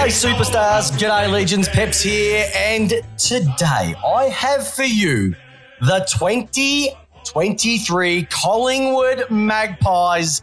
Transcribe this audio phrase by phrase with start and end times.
[0.00, 0.90] G'day, superstars.
[0.92, 1.68] G'day, legends.
[1.68, 2.48] Peps here.
[2.56, 5.36] And today I have for you
[5.82, 10.42] the 2023 Collingwood Magpies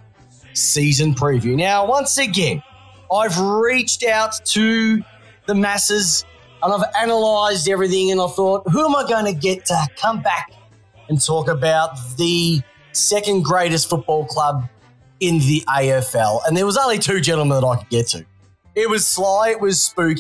[0.54, 1.56] season preview.
[1.56, 2.62] Now, once again,
[3.12, 5.02] I've reached out to
[5.48, 6.24] the masses
[6.62, 10.22] and I've analysed everything and I thought, who am I going to get to come
[10.22, 10.52] back
[11.10, 12.62] and talk about the
[12.92, 14.70] second greatest football club
[15.20, 16.42] in the AFL?
[16.46, 18.24] And there was only two gentlemen that I could get to.
[18.78, 20.20] It was Sly, it was Spook,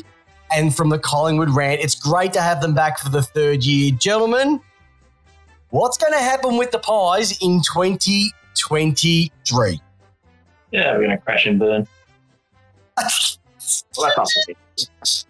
[0.52, 1.80] and from the Collingwood rant.
[1.80, 3.92] It's great to have them back for the third year.
[3.92, 4.60] Gentlemen,
[5.70, 9.82] what's going to happen with the Pies in 2023?
[10.72, 11.88] Yeah, we're going to crash and burn.
[12.98, 13.08] well,
[14.18, 15.28] that's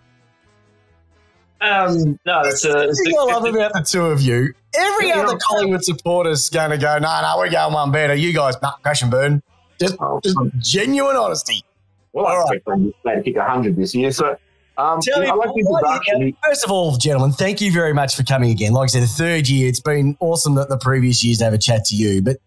[1.59, 2.69] um, no, it's a.
[2.69, 6.77] The thing I love about the two of you, every other Collingwood supporter's going to
[6.77, 8.15] go, no, no, we're going one better.
[8.15, 9.43] You guys, nah, crash and burn.
[9.81, 11.65] Just, Oh, just genuine honesty.
[12.13, 14.11] Well, I expect them to kick 100 this year.
[14.11, 14.37] So,
[14.77, 16.21] um, Tell know, me, like the why do introduction.
[16.21, 18.73] you- first of all, gentlemen, thank you very much for coming again.
[18.73, 21.57] Like I said, the third year, it's been awesome that the previous years have a
[21.57, 22.37] chat to you, but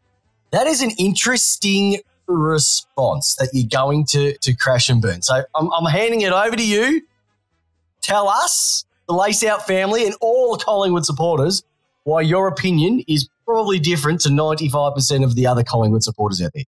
[0.50, 5.22] that is an interesting response that you're going to to crash and burn.
[5.22, 7.02] So I'm, I'm handing it over to you.
[8.02, 11.62] Tell us, the Lace Out family, and all the Collingwood supporters,
[12.04, 16.64] why your opinion is probably different to 95% of the other Collingwood supporters out there.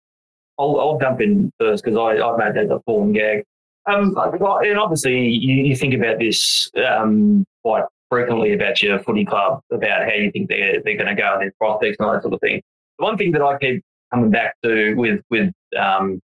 [0.59, 3.43] I'll, I'll jump in first because I've made that a fallen gag.
[3.85, 9.61] Um, and obviously, you, you think about this um, quite frequently about your footy club,
[9.71, 12.21] about how you think they're, they're going to go and their prospects and all that
[12.21, 12.61] sort of thing.
[12.99, 16.19] The one thing that I keep coming back to with with um,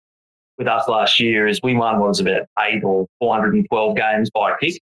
[0.57, 4.51] with us last year is we won what was about eight or 412 games by
[4.51, 4.81] a kick.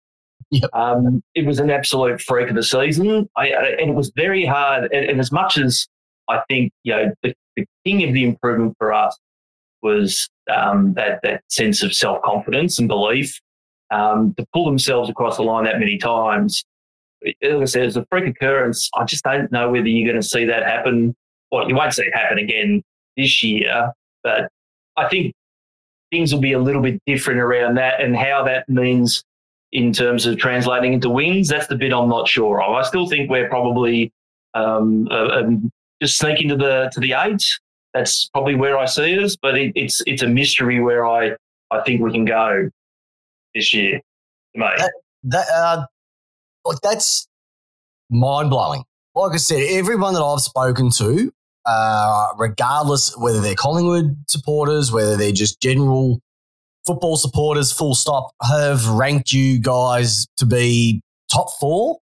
[0.52, 0.70] Yep.
[0.74, 4.46] Um, it was an absolute freak of the season, I, I- and it was very
[4.46, 4.84] hard.
[4.94, 5.88] And, and as much as
[6.30, 9.18] I think you know the, the king of the improvement for us
[9.84, 13.40] was um, that that sense of self confidence and belief
[13.92, 16.64] um, to pull themselves across the line that many times.
[17.24, 18.90] Like I said, it's a freak occurrence.
[18.96, 21.16] I just don't know whether you're going to see that happen.
[21.52, 22.82] Well, you won't see it happen again
[23.16, 23.92] this year,
[24.24, 24.50] but
[24.98, 25.34] I think
[26.12, 29.24] things will be a little bit different around that and how that means
[29.72, 31.48] in terms of translating into wins.
[31.48, 32.74] That's the bit I'm not sure of.
[32.74, 34.12] I still think we're probably
[34.54, 35.72] um, uh, um,
[36.02, 37.44] just sneaking to the to the eight.
[37.94, 41.36] That's probably where I see us, but it, it's it's a mystery where I
[41.72, 42.70] I think we can go
[43.54, 44.02] this year,
[44.56, 44.80] mate.
[45.24, 45.86] that uh,
[46.66, 47.28] like that's
[48.10, 48.84] mind blowing.
[49.16, 51.32] Like I said, everyone that I've spoken to,
[51.66, 56.20] uh, regardless whether they're Collingwood supporters, whether they're just general
[56.86, 62.00] football supporters, full stop, have ranked you guys to be top four.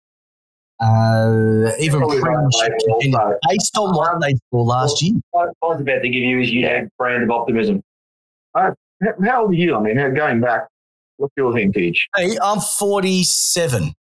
[0.81, 3.39] Uh, even Probably right premiership away, contender, also.
[3.49, 5.15] based on what they scored last year.
[5.33, 7.83] What I was about to give you is you had brand of optimism.
[8.55, 8.71] Uh,
[9.25, 9.77] how, old are you?
[9.77, 10.69] I mean, going back,
[11.17, 12.09] what's your vintage?
[12.17, 13.93] Hey, I'm 47.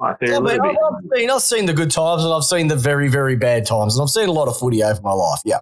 [0.00, 1.30] I Yeah, little I've.
[1.30, 3.96] I've seen, the good times and I've seen the very, very bad times.
[3.96, 5.40] And I've seen a lot of footy over my life.
[5.44, 5.58] Yeah.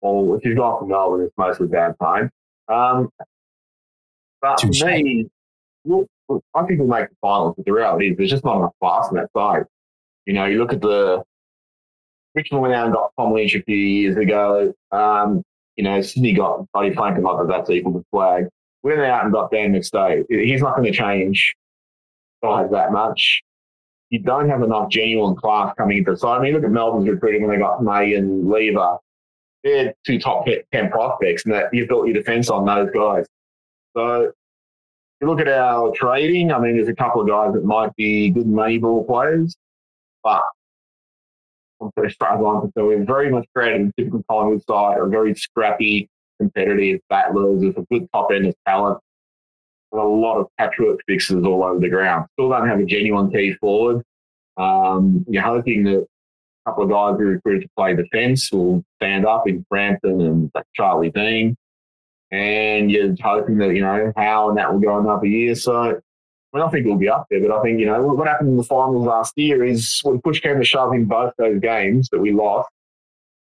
[0.00, 2.30] Well, if you've gone from Melbourne, it's mostly bad time.
[2.68, 3.10] Um,
[4.40, 4.80] but Touche.
[4.80, 5.28] for me,
[5.84, 6.06] look,
[6.54, 9.08] I think we'll make the finals, but the reality is there's just not enough class
[9.08, 9.64] on that side.
[10.26, 11.22] You know, you look at the
[12.34, 14.72] Richmond went out and got Tom Lynch a few years ago.
[14.92, 15.42] Um,
[15.76, 18.46] you know, Sydney got Buddy Franklin, not that that's equal to flag.
[18.82, 20.24] We went out and got Dan McStay.
[20.28, 21.54] He's not going to change
[22.44, 23.42] size that much.
[24.10, 26.38] You don't have enough genuine class coming into the side.
[26.38, 28.98] I mean, look at Melbourne's recruiting when they got May and Lever
[29.64, 33.26] they're two top 10 prospects and that you've built your defence on those guys.
[33.96, 34.32] So
[35.20, 38.30] you look at our trading, I mean, there's a couple of guys that might be
[38.30, 39.56] good money ball players,
[40.22, 40.42] but
[41.80, 42.70] I'm pretty struggling.
[42.76, 46.08] So we're very much created a typical Collingwood side, are very scrappy,
[46.38, 48.98] competitive battlers with a good top end of talent.
[49.92, 52.26] And a lot of patchwork fixes all over the ground.
[52.34, 54.02] Still don't have a genuine key forward.
[54.56, 56.06] Um, you're hoping that a
[56.70, 61.10] couple of guys we recruited to play defence will stand up in Frampton and Charlie
[61.10, 61.56] Dean.
[62.30, 65.54] And you're hoping that, you know, how and that will go another year.
[65.54, 65.94] So I,
[66.52, 68.56] mean, I think we'll be up there, but I think, you know, what happened in
[68.56, 72.20] the finals last year is when push came to shove in both those games that
[72.20, 72.68] we lost,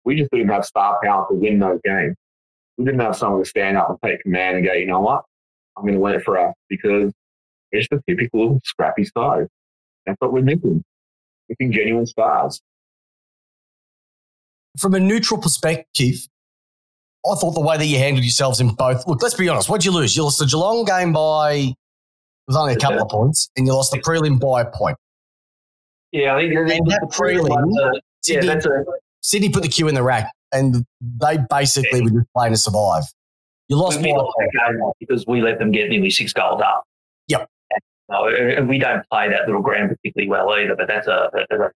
[0.03, 2.15] we just didn't have star power to win those games.
[2.77, 5.23] We didn't have someone to stand up and take command and go, you know what,
[5.77, 7.11] I'm going to win it for us because
[7.71, 9.47] it's the typical scrappy side.
[10.05, 10.83] That's what we're missing.
[11.49, 12.61] We're missing genuine stars.
[14.77, 16.27] From a neutral perspective,
[17.29, 19.07] I thought the way that you handled yourselves in both.
[19.07, 19.69] Look, let's be honest.
[19.69, 20.15] What'd you lose?
[20.15, 21.75] You lost the Geelong game by, it
[22.47, 24.97] was only a couple of points, and you lost the prelim by a point.
[26.11, 28.85] Yeah, I think And that prelim, uh, yeah, Sydney, that's a
[29.21, 33.03] Sydney put the queue in the rack, and they basically were just playing to survive.
[33.67, 36.85] You lost we lost that game because we let them get nearly six goals up.
[37.27, 37.49] Yep.
[38.13, 41.51] Uh, and we don't play that little ground particularly well either, but that's a, that's
[41.51, 41.71] a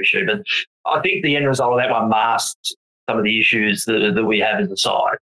[0.00, 0.24] issue.
[0.26, 0.42] But
[0.86, 2.72] I think the end result of that one masks
[3.08, 5.16] some of the issues that, that we have as a side.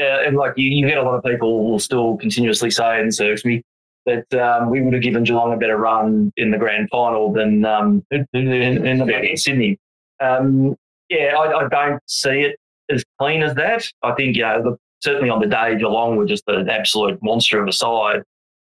[0.00, 3.14] Uh, and like you, you get a lot of people will still continuously say and
[3.14, 3.62] search me
[4.06, 7.64] that um, we would have given Geelong a better run in the grand final than
[7.64, 9.78] um, in, in, in, in Sydney.
[10.20, 10.76] Um,
[11.08, 12.56] yeah, I, I, don't see it
[12.90, 13.86] as clean as that.
[14.02, 17.62] I think, you know, the, certainly on the day Geelong were just an absolute monster
[17.62, 18.22] of a side.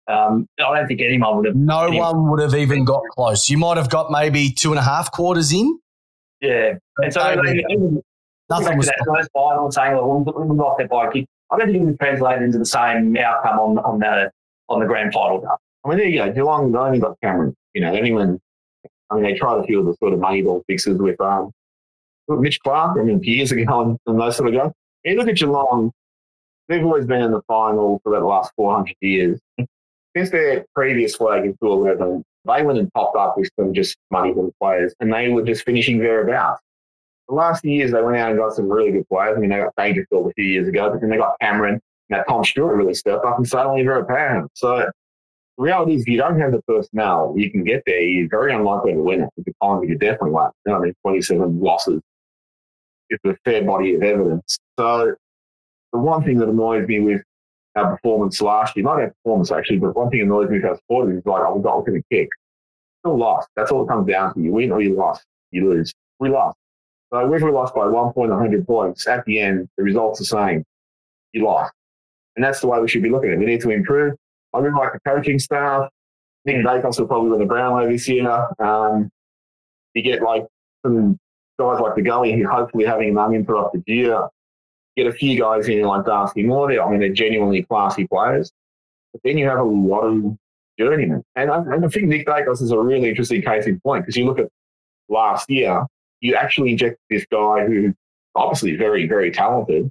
[0.09, 1.57] Um, I don't think anyone would have.
[1.57, 2.17] No anyone.
[2.17, 3.49] one would have even got close.
[3.49, 5.79] You might have got maybe two and a half quarters in.
[6.41, 7.35] Yeah, and so
[8.51, 11.87] nothing was that final saying, "Well, we lost that by kick." I don't think it
[11.87, 14.31] was translated into the same outcome on on the
[14.69, 15.47] on the grand final.
[15.85, 16.33] I mean, there you go.
[16.33, 17.55] Geelong only got Cameron.
[17.75, 18.41] You know, anyone.
[19.11, 21.53] I mean, they tried a few of the sort of money ball fixes with um,
[22.29, 22.99] Mitch Clark.
[22.99, 24.73] I mean, years ago and, and those sort of guys.
[25.05, 25.93] You look at Geelong.
[26.69, 29.39] They've always been in the final for about the last 400 years.
[30.17, 34.33] Since their previous flag in 211, they went and popped up with some just money
[34.33, 36.61] from players, and they were just finishing thereabouts.
[37.29, 39.37] The last few years, they went out and got some really good players.
[39.37, 41.81] I mean, they got Dangerfield a few years ago, but then they got Cameron.
[42.09, 44.47] Now, Tom Stewart really stepped up and suddenly they're a power.
[44.55, 44.93] So the
[45.59, 48.01] reality is, if you don't have the personnel, you can get there.
[48.01, 49.31] You're very unlikely to win it.
[49.37, 50.55] With the time, you definitely won't.
[50.65, 52.01] You know, I mean, 27 losses.
[53.11, 54.59] is a fair body of evidence.
[54.79, 55.17] So
[55.93, 57.23] the one thing that annoys me with
[57.77, 61.15] our performance last year, not our performance actually, but one thing annoys me about sport
[61.15, 62.29] is like, oh, we got going to kick.
[63.01, 63.49] Still lost.
[63.55, 64.41] That's all it comes down to.
[64.41, 65.25] You win or you lost.
[65.51, 65.93] You lose.
[66.19, 66.57] We lost.
[67.13, 70.25] So if we lost by one point, 100 points, at the end, the result's the
[70.25, 70.65] same.
[71.33, 71.73] You lost.
[72.35, 73.39] And that's the way we should be looking at it.
[73.39, 74.15] We need to improve.
[74.53, 75.89] I really like the coaching staff.
[76.45, 78.49] Nick Daicos will probably win the Brownlow this year.
[78.59, 79.11] Um,
[79.95, 80.47] you get like
[80.85, 81.19] some
[81.59, 84.29] guys like the Gully who hopefully having an uninterrupted year.
[84.97, 86.83] Get a few guys in like Darcy Moore there.
[86.83, 88.51] I mean, they're genuinely classy players.
[89.13, 90.37] But then you have a lot of
[90.79, 91.23] journeymen.
[91.35, 94.17] And I, and I think Nick Daicos is a really interesting case in point because
[94.17, 94.49] you look at
[95.09, 95.85] last year,
[96.21, 97.95] you actually inject this guy who
[98.35, 99.91] obviously very, very talented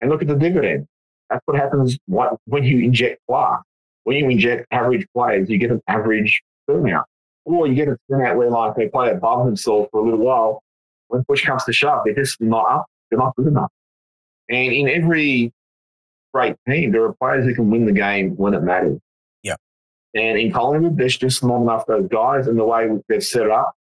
[0.00, 0.86] and look at the dividend.
[1.28, 3.62] That's what happens when you inject class.
[4.04, 7.04] When you inject average players, you get an average turnout.
[7.44, 10.62] Or you get a turnout where like they play above themselves for a little while.
[11.08, 12.86] When push comes to shove, they're just not up.
[13.10, 13.70] They're not good enough.
[14.50, 15.52] And in every
[16.34, 18.98] great team, there are players who can win the game when it matters.
[19.42, 19.56] Yeah.
[20.14, 22.46] And in Collingwood, there's just not enough of those guys.
[22.48, 23.72] And the way they've set up,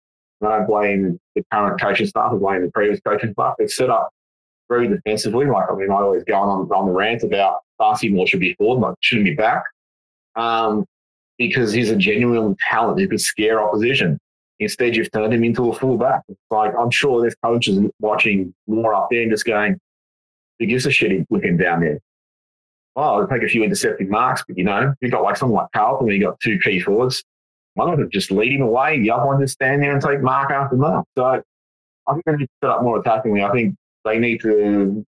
[0.41, 3.91] and I blame the current coaching staff, I blame the previous coaching staff, they've set
[3.91, 4.11] up
[4.69, 5.47] very defensively.
[5.47, 8.55] Like, I mean, I always go on, on the rant about Darcy Moore should be
[8.55, 9.65] forward, but shouldn't be back.
[10.37, 10.85] Um,
[11.39, 14.19] because he's a genuine talent who could scare opposition.
[14.61, 16.23] Instead, you've turned him into a fullback.
[16.29, 19.79] It's like, I'm sure there's coaches watching more up there and just going,
[20.59, 21.99] who gives a shit him down there?
[22.97, 25.63] Oh, well, I'll take a few intercepting marks, but you know, you've got like someone
[25.63, 27.23] like Carlton, you've got two key forwards.
[27.75, 30.21] One of them just lead him away, the other one just stand there and take
[30.21, 31.07] mark after mark.
[31.17, 33.49] So I think they need to set up more attackingly.
[33.49, 35.05] I think they need to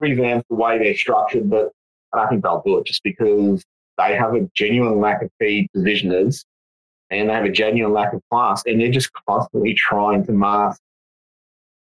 [0.00, 1.72] revamp the way they're structured, but
[2.12, 3.64] I think they'll do it just because
[3.96, 6.44] they have a genuine lack of key positioners
[7.10, 10.80] and they have a genuine lack of class, and they're just constantly trying to mask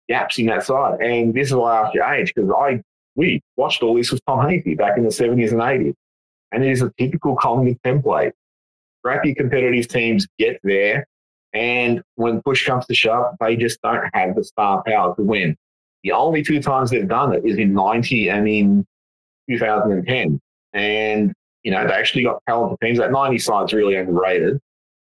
[0.09, 1.01] gaps in that side.
[1.01, 2.83] And this is why I asked your age because I
[3.15, 5.95] we watched all this with Tom Hafey back in the 70s and 80s,
[6.53, 8.33] and it is a typical Collingwood template.
[9.03, 11.07] Crappy competitive teams get there,
[11.55, 15.57] and when push comes to shove, they just don't have the star power to win.
[16.03, 18.87] The only two times they've done it is in 90 and in
[19.51, 20.41] 2010.
[20.73, 21.33] And,
[21.63, 22.99] you know, they actually got talented teams.
[22.99, 24.61] That 90 side's really underrated.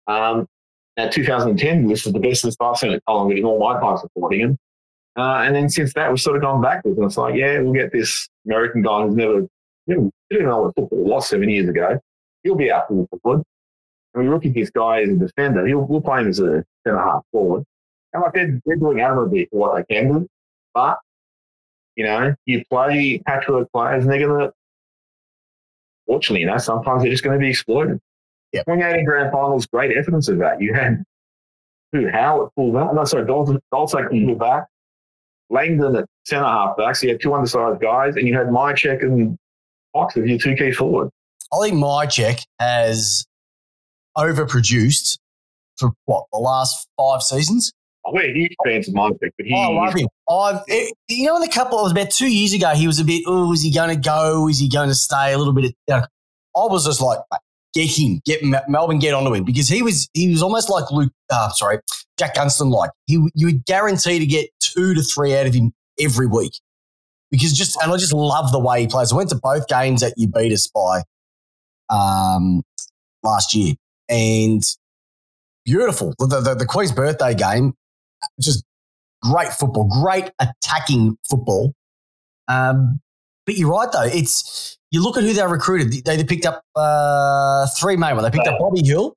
[0.07, 0.47] Um,
[0.97, 3.97] now, 2010, this is the best since I've seen at Collingwood in all my time
[3.97, 4.59] supporting him.
[5.17, 6.99] Uh, and then since that, we've sort of gone backwards.
[6.99, 9.47] And it's like, yeah, we'll get this American guy who's never,
[9.87, 12.01] didn't, didn't know what football was seven years ago.
[12.43, 13.45] He'll be out for forward.
[14.15, 15.67] And we look at this guy as a defender.
[15.67, 17.65] He'll, we'll play him as a centre half forward.
[18.13, 20.29] And like they're, they're doing admirably for what they can do.
[20.73, 20.99] But,
[21.97, 24.53] you know, you play patchwork players and they're going to,
[26.07, 28.01] fortunately, you know, sometimes they're just going to be exploited.
[28.53, 28.67] Yep.
[28.67, 30.61] 28 grand finals, great evidence of that.
[30.61, 31.05] You had
[31.95, 34.67] who, Howe at full back, no, sorry, Dalton, Dalton at full back,
[35.51, 36.97] Langdon at centre half back.
[36.97, 39.37] So you had two undersized guys, and you had Mihocek and
[39.95, 41.11] Cox as your two key forward.
[41.53, 43.25] I think Mihocek has
[44.17, 45.19] overproduced
[45.77, 47.73] for what the last five seasons.
[48.07, 49.55] Oh, We're huge fans of Mihocek, but he.
[49.55, 50.09] Oh, I love him.
[50.29, 52.99] I've, it, you know, in the couple, it was about two years ago, he was
[53.01, 54.49] a bit, oh, is he going to go?
[54.49, 55.67] Is he going to stay a little bit?
[55.67, 56.03] Of, you know,
[56.57, 57.19] I was just like,
[57.75, 61.13] get him, get Melbourne, get onto him because he was he was almost like Luke,
[61.31, 61.81] uh, sorry,
[62.19, 62.91] Jack Gunston like.
[63.07, 66.61] He you would guarantee to get two to three out of him every week
[67.31, 69.13] because just and I just love the way he plays.
[69.13, 71.03] I went to both games that you beat us by.
[71.91, 72.63] um,
[73.23, 73.75] last year,
[74.09, 74.63] and
[75.65, 76.15] beautiful.
[76.19, 77.75] The, the, the Queen's birthday game,
[78.41, 78.65] just
[79.23, 81.75] great football, great attacking football.
[82.49, 83.01] Um,
[83.47, 84.05] but you're right though.
[84.05, 86.05] It's you look at who they recruited.
[86.05, 88.17] They, they picked up uh, three main.
[88.17, 88.31] Ones.
[88.31, 89.15] They picked up Bobby Hill.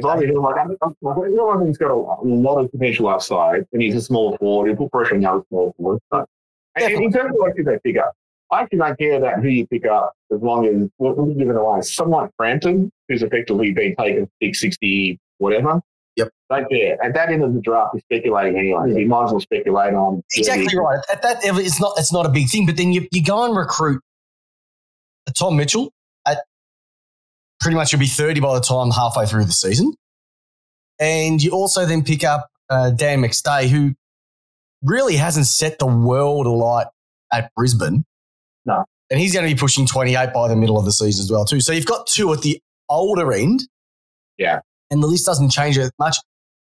[0.00, 4.00] Bobby Hill, like, I think he's got a, lot of potential upside, and he's a
[4.00, 4.68] small forward.
[4.68, 6.02] He'll put pressure on young small forwards.
[6.10, 6.28] But
[6.76, 8.12] in terms of what who they pick up,
[8.52, 11.56] I actually don't care about who you pick up as long as we're, you giving
[11.56, 11.80] away?
[11.82, 15.80] Someone like Frampton, who's effectively been taken 660 whatever.
[16.16, 16.28] Yep.
[16.50, 17.02] Don't care.
[17.02, 18.92] At that end of the draft, you're speculating anyway.
[18.92, 20.22] So you might as well speculate on.
[20.34, 21.00] Exactly right.
[21.10, 22.66] At that, it's not it's not a big thing.
[22.66, 24.02] But then you, you go and recruit
[25.26, 25.92] a Tom Mitchell
[26.26, 26.38] at
[27.60, 29.94] pretty much you'll be 30 by the time halfway through the season.
[30.98, 33.94] And you also then pick up uh, Dan McStay, who
[34.82, 36.86] really hasn't set the world alight
[37.32, 38.04] at Brisbane.
[38.64, 38.84] No.
[39.10, 41.44] And he's going to be pushing 28 by the middle of the season as well,
[41.44, 41.60] too.
[41.60, 43.62] So you've got two at the older end.
[44.38, 44.60] Yeah.
[44.92, 46.16] And the list doesn't change as much.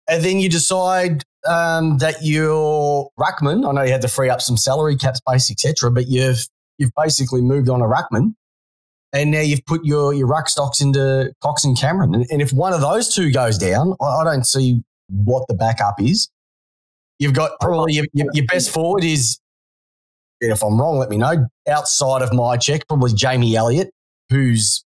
[0.09, 4.41] And then you decide um, that your Ruckman, I know you had to free up
[4.41, 6.47] some salary cap space, etc., but you've
[6.79, 8.35] you've basically moved on a Ruckman
[9.13, 12.15] and now you've put your your ruck stocks into Cox and Cameron.
[12.15, 15.55] And, and if one of those two goes down, I, I, don't see what the
[15.55, 16.31] backup is.
[17.19, 19.39] You've got probably your, your, your best forward is,
[20.41, 21.47] if I'm wrong, let me know.
[21.69, 23.91] Outside of Mihocek, probably Jamie Elliott,
[24.31, 24.85] who's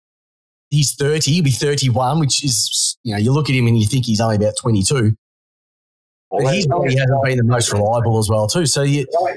[0.76, 3.88] he's 30, he'll be 31, which is you know you look at him and you
[3.88, 5.16] think he's only about 22.
[6.32, 8.66] But he's probably hasn't been the most reliable as well, too.
[8.66, 9.06] So you.
[9.18, 9.36] I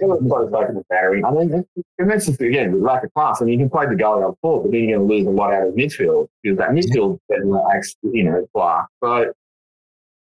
[1.31, 1.65] mean,
[1.99, 3.41] and that's just, again, lack of class.
[3.41, 5.27] I mean, you can play De Goey up forward, but then you're going to lose
[5.27, 8.87] a lot out of midfield because that midfield lacks, you know, class.
[9.05, 9.33] So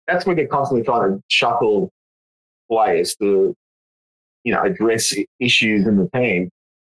[0.06, 1.90] that's where they're constantly trying to shuffle
[2.70, 3.54] players to,
[4.44, 6.50] you know, address issues in the team.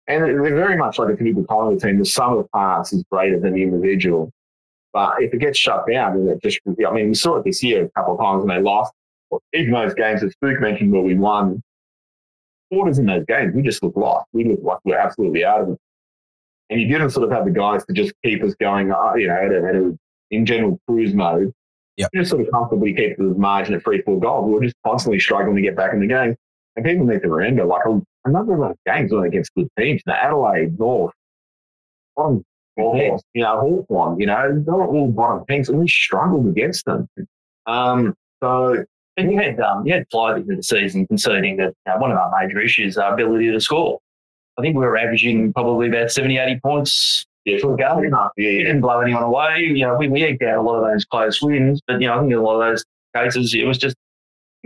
[0.09, 1.99] And they're very much like a typical Collingwood team.
[1.99, 4.31] The sum of the parts is greater than the individual.
[4.93, 7.63] But if it gets shut down, then it just, I mean, we saw it this
[7.63, 8.93] year a couple of times when they lost
[9.53, 11.63] even those games that Spook mentioned where we won
[12.71, 14.27] quarters in those games, we just looked lost.
[14.33, 15.79] We looked like we were absolutely out of it.
[16.69, 19.29] And you didn't sort of have the guys to just keep us going, uh, you
[19.29, 19.97] know, at a, at a,
[20.31, 21.53] in general cruise mode.
[21.97, 22.11] Yep.
[22.15, 24.47] Just sort of comfortably keep the margin at three, four goals.
[24.47, 26.37] We were just constantly struggling to get back in the game.
[26.75, 27.87] And people need to remember, like
[28.27, 30.03] a, a number of those games were against good teams.
[30.07, 31.15] Now, Adelaide, North,
[32.17, 32.45] bottom,
[32.77, 37.09] you know, Hawthorn, you know, they're all bottom teams, and we struggled against them.
[37.67, 38.85] Um, so
[39.17, 42.13] and you had um, you had Fly into the season conceding that you know, one
[42.13, 43.99] of our major issues our ability to score.
[44.59, 48.11] I think we were averaging probably about 70, 80 points yeah, for the game.
[48.11, 49.61] Yeah, We didn't blow anyone away.
[49.61, 52.17] You know, we, we eked out a lot of those close wins, but you know,
[52.17, 53.97] I think in a lot of those cases it was just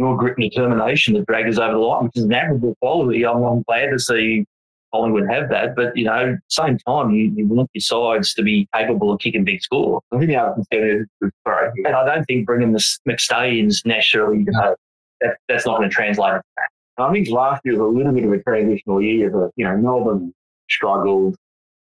[0.00, 3.24] your grit and determination that dragged us over the line, which is an admirable quality.
[3.26, 4.46] I'm, I'm glad to see
[4.92, 5.76] Collingwood have that.
[5.76, 9.44] But, you know, same time, you, you want your sides to be capable of kicking
[9.44, 10.00] big score.
[10.10, 11.70] I think other concern is, sorry.
[11.84, 14.74] And I don't think bringing the McStay is naturally, you know,
[15.20, 16.70] that, that's not going to translate into that.
[17.04, 19.30] I think last year was a little bit of a transitional year.
[19.30, 20.32] But, you know, Melbourne
[20.70, 21.36] struggled.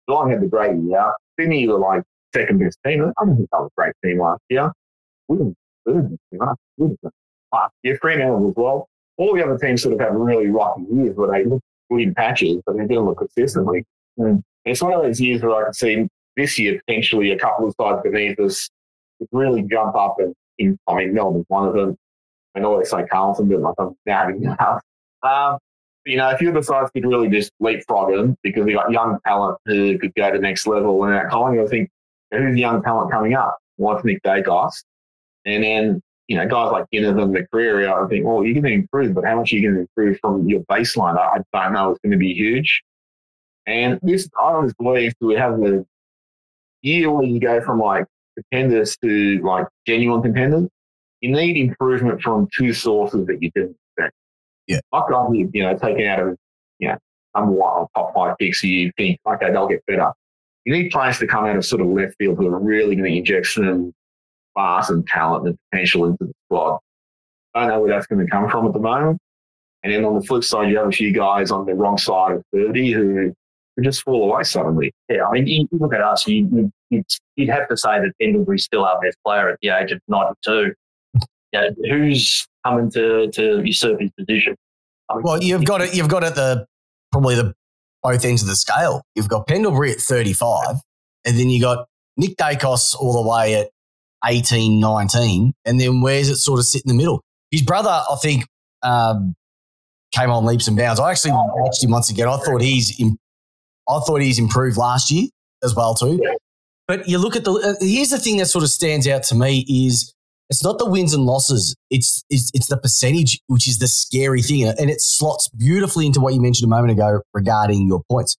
[0.07, 1.13] Geelong had the great year.
[1.39, 3.13] Sydney were like second best team.
[3.17, 4.71] I don't think that was a great team last year.
[5.27, 5.55] We didn't
[5.85, 6.17] third
[7.83, 7.97] year.
[8.01, 8.87] Fremantle as well.
[9.17, 12.61] All the other teams sort of have really rocky years where they look in patches,
[12.65, 13.85] but they didn't look consistently.
[14.19, 14.43] Mm.
[14.65, 17.75] It's one of those years where I can see this year potentially a couple of
[17.79, 18.69] sides beneath us
[19.31, 21.97] really jump up and in, I mean Melbourne's one of them.
[22.55, 24.81] I know always say Carlton, but like I'm doubting now.
[25.23, 25.57] Um,
[26.05, 28.91] you know, a few of the sides could really just leapfrog them because we got
[28.91, 31.03] young talent who could go to the next level.
[31.03, 31.89] And at Collingwood, I think
[32.31, 33.57] who's the young talent coming up?
[33.75, 34.83] What's Nick Daicos?
[35.45, 38.73] And then you know, guys like Guinness and McCreery, I think, well, you're going to
[38.73, 41.17] improve, but how much are you going to improve from your baseline?
[41.17, 41.91] I, I don't know.
[41.91, 42.83] It's going to be huge.
[43.65, 45.85] And this, I always believe we have the
[46.81, 48.05] year where you go from like
[48.35, 50.69] contenders to like genuine contenders.
[51.21, 54.13] You need improvement from two sources that you didn't expect.
[54.67, 54.79] Yeah.
[54.91, 56.37] Like I'm, you know, taken out of,
[56.79, 56.97] you know,
[57.33, 60.11] I'm one top five picks, so you think, okay, they'll get better.
[60.65, 63.11] You need players to come out of sort of left field who are really going
[63.11, 63.93] to inject some
[64.57, 66.79] class and talent and potential into the squad.
[67.53, 69.19] I don't know where that's going to come from at the moment.
[69.83, 72.33] And then on the flip side, you have a few guys on the wrong side
[72.33, 73.33] of 30 who,
[73.75, 74.91] who just fall away suddenly.
[75.09, 78.63] Yeah, I mean, you look at us, you, would you'd have to say that Pendlebury's
[78.63, 80.73] still our best player at the age of 92.
[81.53, 84.55] Yeah, who's coming to, to usurp his position?
[85.09, 85.95] I mean, well, you've got it.
[85.95, 86.65] You've got at the
[87.11, 87.53] probably the
[88.03, 89.03] both ends of the scale.
[89.15, 90.75] You've got Pendlebury at 35,
[91.23, 91.87] and then you got
[92.17, 93.69] Nick Daicos all the way at
[94.25, 95.53] 18, 19.
[95.65, 97.21] And then where's it sort of sit in the middle?
[97.51, 98.45] His brother, I think,
[98.83, 99.35] um,
[100.11, 100.99] came on leaps and bounds.
[100.99, 102.27] I actually watched him once again.
[102.27, 102.99] I thought he's
[103.89, 105.27] I thought he's improved last year
[105.63, 106.21] as well too.
[106.87, 107.53] But you look at the.
[107.53, 110.13] Uh, here's the thing that sort of stands out to me is
[110.49, 111.75] it's not the wins and losses.
[111.89, 116.21] It's, it's it's the percentage, which is the scary thing, and it slots beautifully into
[116.21, 118.37] what you mentioned a moment ago regarding your points.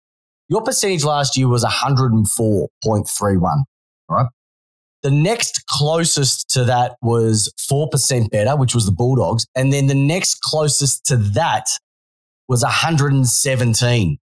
[0.48, 3.64] Your percentage last year was 104.31,
[4.08, 4.26] right?
[5.02, 9.46] The next closest to that was 4% better, which was the Bulldogs.
[9.54, 11.66] And then the next closest to that
[12.48, 14.18] was 117.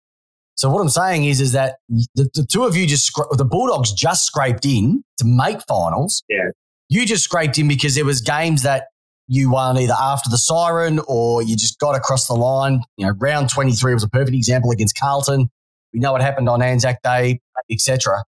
[0.57, 3.93] So what I'm saying is, is that the, the two of you just, the Bulldogs
[3.93, 6.23] just scraped in to make finals.
[6.29, 6.51] Yeah.
[6.89, 8.87] You just scraped in because there was games that
[9.27, 12.83] you won either after the siren or you just got across the line.
[12.97, 15.49] You know, round 23 was a perfect example against Carlton.
[15.93, 17.41] We know what happened on Anzac Day,
[17.71, 18.25] etc.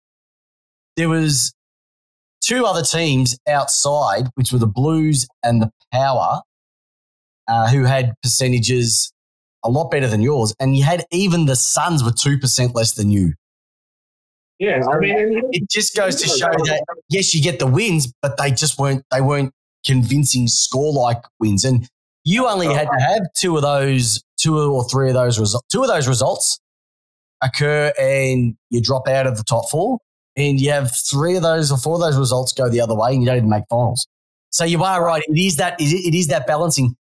[0.98, 1.54] There was
[2.42, 6.42] two other teams outside, which were the Blues and the Power,
[7.48, 9.12] uh, who had percentages
[9.64, 12.94] a lot better than yours, and you had even the Suns were two percent less
[12.94, 13.34] than you.
[14.60, 18.38] Yeah, I mean, it just goes to show that yes, you get the wins, but
[18.38, 19.52] they just weren't they weren't
[19.86, 21.88] convincing score like wins, and
[22.24, 25.82] you only had to have two of those, two or three of those results, two
[25.82, 26.60] of those results
[27.44, 29.98] occur, and you drop out of the top four,
[30.36, 33.14] and you have three of those or four of those results go the other way,
[33.14, 34.08] and you don't even make finals.
[34.50, 35.24] So you are right.
[35.28, 36.96] It is that it is that balancing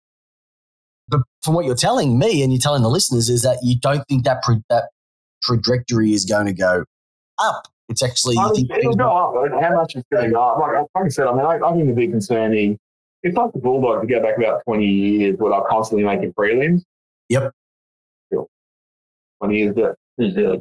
[1.09, 4.07] but from what you're telling me and you're telling the listeners is that you don't
[4.09, 4.91] think that pro- that
[5.43, 6.85] trajectory is going to go
[7.39, 7.67] up.
[7.89, 9.63] It's actually I mean, it'll go up.
[9.63, 10.59] How much is going up?
[10.59, 12.77] Like, like I said, I mean, I, I think the big concern is
[13.23, 16.83] it's like the Bulldogs to go back about 20 years where they're constantly making prelims.
[17.31, 17.53] Yep.
[19.41, 19.75] 20 years
[20.19, 20.61] ago.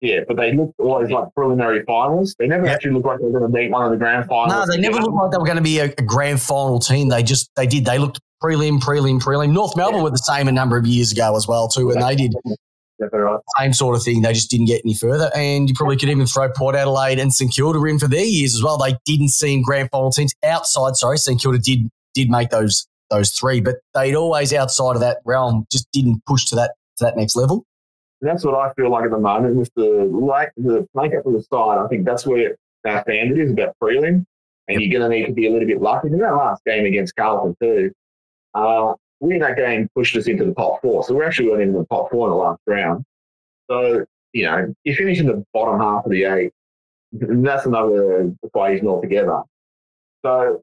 [0.00, 2.34] Yeah, but they looked always like preliminary finals.
[2.38, 2.74] They never yep.
[2.74, 4.68] actually looked like they were going to beat one of the grand finals.
[4.68, 7.08] No, they never looked like they were going to be a, a, grand final team.
[7.08, 7.84] They just they did.
[7.84, 9.52] They looked prelim, prelim, prelim.
[9.52, 10.04] North Melbourne yeah.
[10.04, 12.34] were the same a number of years ago as well too, and they did
[13.12, 13.40] right.
[13.58, 14.22] same sort of thing.
[14.22, 17.32] They just didn't get any further, and you probably could even throw Port Adelaide and
[17.32, 18.78] St Kilda in for their years as well.
[18.78, 20.96] They didn't seem grand final teams outside.
[20.96, 25.18] Sorry, St Kilda did did make those those three, but they'd always outside of that
[25.24, 27.64] realm just didn't push to that to that next level.
[28.20, 31.32] And that's what I feel like at the moment with the like the makeup of
[31.32, 31.78] the side.
[31.78, 34.24] I think that's where our standard is about prelim,
[34.68, 36.08] and you're going to need to be a little bit lucky.
[36.08, 37.92] In that last game against Carlton too,
[38.54, 41.04] uh, winning that game pushed us into the top four.
[41.04, 43.04] So we're actually went into the top four in the last round.
[43.70, 46.52] So, you know, you finish in the bottom half of the eight,
[47.12, 49.42] that's another equation altogether.
[50.24, 50.62] So,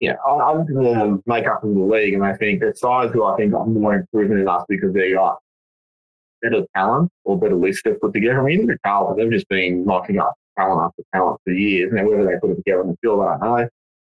[0.00, 3.24] yeah, I'm look at the makeup of the league and I think that size who
[3.24, 5.38] I think are more improvement in us because they got
[6.44, 8.40] better talent or better list they've put together.
[8.40, 11.92] I mean, even the Carlton, they've just been knocking up talent after talent for years.
[11.92, 13.68] Now, whether they put it together in the field, I don't know.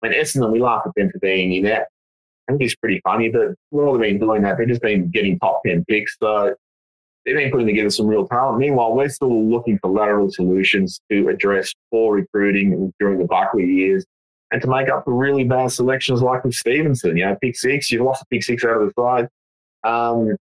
[0.03, 1.91] I mean, Essendon, we laugh at them for being inept.
[2.49, 5.39] I think it's pretty funny, but all they've been doing that, they've just been getting
[5.39, 6.17] top 10 picks.
[6.21, 6.55] So
[7.25, 8.59] they've been putting together some real talent.
[8.59, 14.05] Meanwhile, we're still looking for lateral solutions to address poor recruiting during the Buckley years
[14.53, 17.17] and to make up for really bad selections like with Stephenson.
[17.17, 19.29] You know, pick six, you've lost a pick six out of the side.
[19.83, 20.37] Um,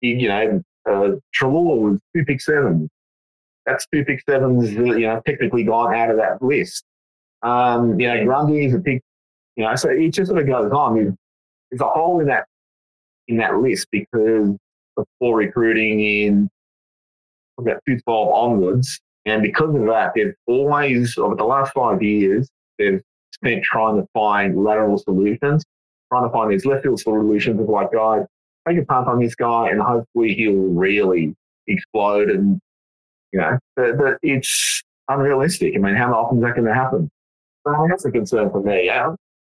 [0.00, 2.88] you, you know, uh, Treloar was two pick seven.
[3.64, 6.84] That's two pick sevens, you know, technically gone out of that list.
[7.42, 9.02] Um, you know, Grundy is a pick,
[9.56, 11.16] you know, so it just sort of goes on
[11.70, 12.46] there's a hole in that
[13.28, 14.56] in that list because
[14.96, 16.48] of poor recruiting in
[17.58, 19.00] about 2012 onwards.
[19.24, 24.06] And because of that, they've always, over the last five years, they've spent trying to
[24.14, 25.64] find lateral solutions,
[26.12, 28.24] trying to find these left field solutions of like, guys,
[28.68, 31.34] take a punt on this guy and hopefully he'll really
[31.66, 32.30] explode.
[32.30, 32.60] And,
[33.32, 35.74] you know, but, but it's unrealistic.
[35.74, 37.10] I mean, how often is that going to happen?
[37.66, 38.90] So that's a concern for me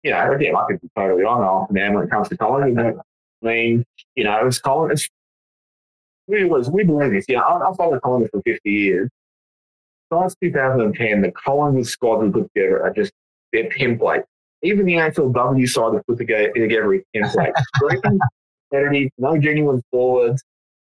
[0.06, 2.99] you know, again, I could be totally wrong off man when it comes to Collingwood.
[3.43, 4.99] I mean, you know, it was Collingwood.
[6.28, 7.25] We was we believe this.
[7.28, 9.10] Yeah, I, I've followed Collingwood for fifty years.
[10.13, 13.12] Since 2010, the Collingwood squad we put together are just
[13.51, 14.23] their template.
[14.62, 17.54] Even the AFLW side have put together, together a template.
[18.71, 20.43] Competitive, no genuine forwards.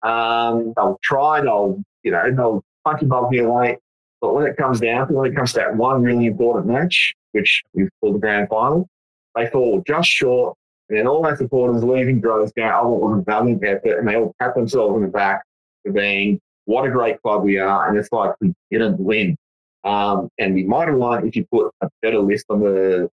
[0.03, 3.79] Um, they'll try, they'll, you know, they'll punch above their weight.
[4.21, 7.15] But when it comes down to when it comes to that one really important match,
[7.33, 8.87] which we've called the grand final,
[9.35, 10.57] they fall just short,
[10.89, 14.09] and then all their supporters leaving droves going, oh, it was a valiant effort, and
[14.09, 15.43] they all pat themselves on the back
[15.85, 19.37] for being, what a great club we are, and it's like we didn't win.
[19.85, 23.11] Um, and we might have won if you put a better list on the,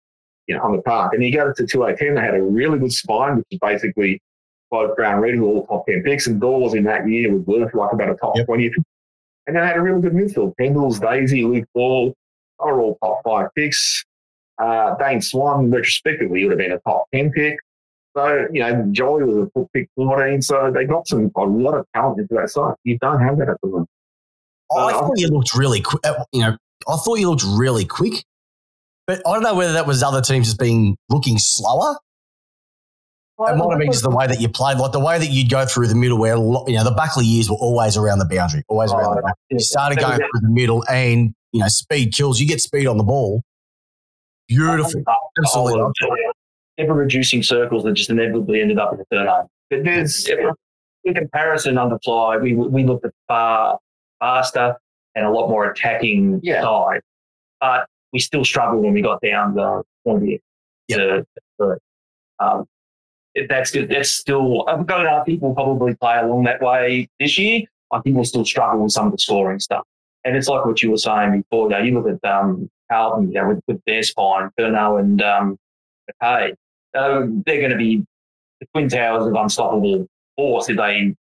[0.46, 1.14] you know, on the park.
[1.14, 4.22] And you go to 218, they had a really good spine, which is basically
[4.70, 7.46] both Brown Reid, who were all top 10 picks, and Dawes in that year was
[7.46, 8.46] worth like about a top yep.
[8.46, 8.72] 20.
[9.48, 10.54] And they had a really good midfield.
[10.60, 12.14] Pendles, Daisy, Luke Ball,
[12.64, 14.04] they were all top five picks.
[14.60, 17.58] Uh, Dane Swan, retrospectively, would have been a top 10 pick.
[18.16, 20.42] So, you know, Jolly was a foot pick 14.
[20.42, 22.76] So they got some a lot of talent into that side.
[22.84, 23.90] You don't have that at the moment.
[24.72, 26.04] Oh, I thought you looked really, quick.
[26.32, 28.24] you know, I thought you looked really quick,
[29.08, 31.96] but I don't know whether that was other teams just being looking slower.
[33.42, 35.50] It might have been just the way that you played, like the way that you'd
[35.50, 38.64] go through the middle, where you know the Buckley years were always around the boundary,
[38.68, 39.34] always around the boundary.
[39.50, 42.42] You started going through the middle, and you know speed kills.
[42.42, 43.42] You get speed on the ball.
[44.50, 45.04] Beautiful,
[45.42, 45.94] absolutely.
[46.78, 49.48] Ever reducing circles that just inevitably ended up in the turnover.
[49.70, 50.28] But there's
[51.06, 53.80] in comparison on the fly, we we looked at far
[54.20, 54.76] faster
[55.16, 56.62] and a lot more attacking Yeah.
[56.62, 57.02] side,
[57.62, 60.42] but we still struggled when we got down the twenty.
[60.90, 61.26] Yep.
[61.62, 61.78] To,
[62.40, 62.68] um, if
[63.48, 63.90] that's good.
[63.90, 64.68] That's still.
[64.68, 67.62] I'm going to people probably play along that way this year.
[67.92, 69.86] I think we'll still struggle with some of the scoring stuff.
[70.26, 71.70] And it's like what you were saying before.
[71.70, 75.58] Now you look at um, Carlton, you know, with, with their spine, Curnow and um,
[76.22, 76.54] McKay.
[76.96, 78.04] Um, they're going to be
[78.60, 81.16] the twin towers of unstoppable force if they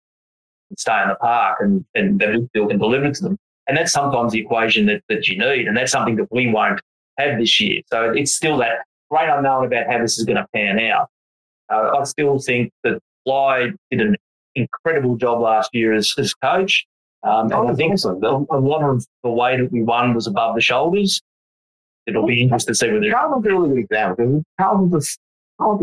[0.78, 3.38] stay in the park and, and midfield can deliver to them.
[3.68, 5.68] And that's sometimes the equation that, that you need.
[5.68, 6.80] And that's something that we won't
[7.18, 7.82] have this year.
[7.88, 11.10] So it's still that great unknown about how this is going to pan out.
[11.70, 14.16] Uh, I still think that Fly did an
[14.56, 16.86] incredible job last year as, as coach.
[17.24, 20.56] Um, and I think a, a lot of the way that we won was above
[20.56, 21.22] the shoulders.
[22.06, 25.20] It'll be interesting to see whether Carlton's a really good example because Carlton's just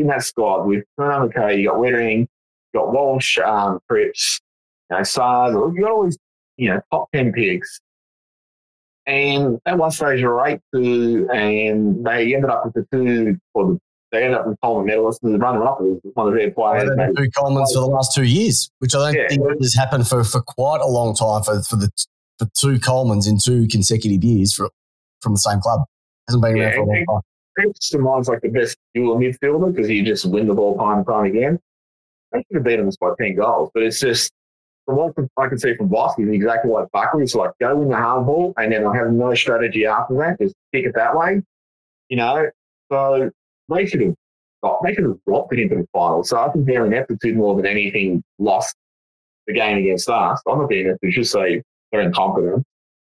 [0.08, 2.26] that squad with Fernando McKay, you got Weitering, you
[2.74, 4.40] got Walsh, um, Cripps,
[4.90, 6.18] you know, Saad, you got all these,
[6.56, 7.80] you know, top 10 picks.
[9.06, 13.72] And that one stage, were eight two, and they ended up with the two, or
[13.72, 13.80] the,
[14.14, 16.88] they ended up with Coleman medalists, and the runner up was one of their players.
[17.16, 19.28] Two Colemans for the last two years, which I don't Yeah.
[19.28, 21.90] think has happened for, for quite a long time for, for the
[22.38, 24.68] for two Colemans in two consecutive years for,
[25.20, 25.80] from the same club.
[26.28, 27.72] Hasn't been around Yeah, for a long time.
[27.92, 31.24] To like the best dual midfielder because he just win the ball time and time
[31.26, 31.60] again.
[32.32, 34.32] They could have beaten us by 10 goals, but it's just,
[34.86, 37.22] from what I can see from Vossy, he's exactly like Buckley.
[37.22, 40.38] It's like go in the hard ball and then I have no strategy after that.
[40.40, 41.40] Just kick it that way.
[42.08, 42.50] You know,
[42.90, 43.30] so
[43.68, 44.14] they should have
[44.62, 46.24] got, they should have dropped it into the final.
[46.24, 48.74] So I think their ineptitude more than anything lost
[49.46, 50.40] the game against us.
[50.48, 52.64] I'm not being ineptitude, just say they're incompetent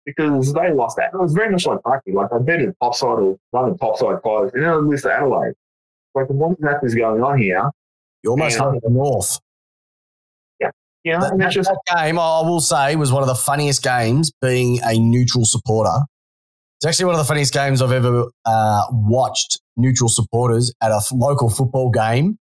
[0.04, 1.10] because they lost that.
[1.14, 2.12] It was very much like Buckley.
[2.12, 5.02] Like I bet it topside or one of the topside players, and then I lose
[5.02, 5.54] to Adelaide.
[6.14, 7.70] Like what exactly is going on here?
[8.22, 8.62] You almost Yeah.
[8.62, 9.38] hung the North.
[10.60, 10.70] Yeah.
[11.04, 13.82] know, That, and that's just that game, I will say, was one of the funniest
[13.82, 15.98] games being a neutral supporter.
[16.84, 21.00] It's actually one of the funniest games I've ever uh, watched neutral supporters at a
[21.14, 22.36] local football game.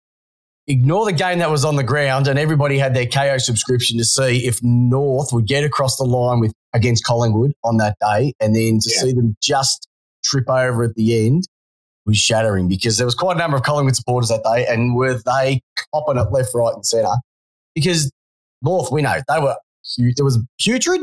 [0.66, 4.04] Ignore the game that was on the ground, and everybody had their Kayo subscription to
[4.04, 8.56] see if North would get across the line with against Collingwood on that day, and
[8.56, 9.02] then to Yeah.
[9.04, 9.88] see them just
[10.24, 11.44] trip over at the end
[12.08, 15.22] was shattering because there was quite a number of Collingwood supporters that day, and were
[15.24, 15.62] they
[15.94, 17.14] copping it left, right, and centre?
[17.76, 18.12] Because
[18.64, 19.56] North, we know they were
[19.98, 21.02] hu- there was putrid,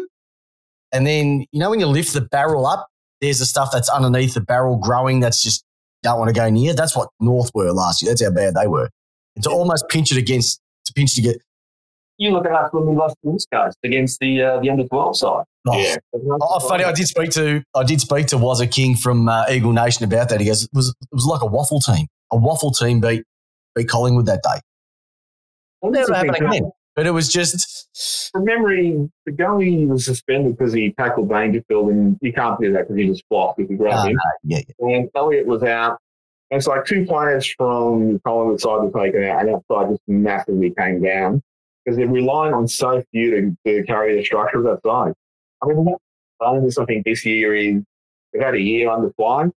[0.91, 2.89] and then you know when you lift the barrel up,
[3.21, 5.65] there's the stuff that's underneath the barrel growing that's just
[6.03, 6.75] don't want to go near.
[6.75, 8.13] That's what North were last year.
[8.13, 8.89] That's how bad they were.
[9.35, 11.41] And to almost pinch it against to pinch to get
[12.19, 14.87] you look at us when we lost to this coast against the uh, the under
[14.87, 15.45] twelve side.
[15.69, 15.97] oh, yeah.
[16.13, 16.85] Oh, funny!
[16.85, 20.29] I did speak to I did speak to Wazza King from uh, Eagle Nation about
[20.29, 20.41] that.
[20.41, 22.07] He goes, it was it was like a WAFL team.
[22.33, 23.23] A WAFL team beat
[23.75, 24.61] beat Collingwood that day.
[25.83, 26.71] It'll never happen again.
[26.99, 32.19] But it was just From memory, De Goey was suspended because he tackled Dangerfield, and
[32.21, 34.19] you can't do that because he just flopped if you grab uh, him.
[34.43, 34.97] yeah, yeah.
[34.97, 36.01] And Elliott was out.
[36.51, 40.75] And it's like two players from Collingwood side were taken out, and outside just massively
[40.77, 41.41] came down
[41.85, 45.13] because they're relying on so few to, to carry the structure of that side.
[45.63, 45.95] I mean,
[46.41, 47.81] bonus I think this year is
[48.33, 49.53] they've had a year under flying,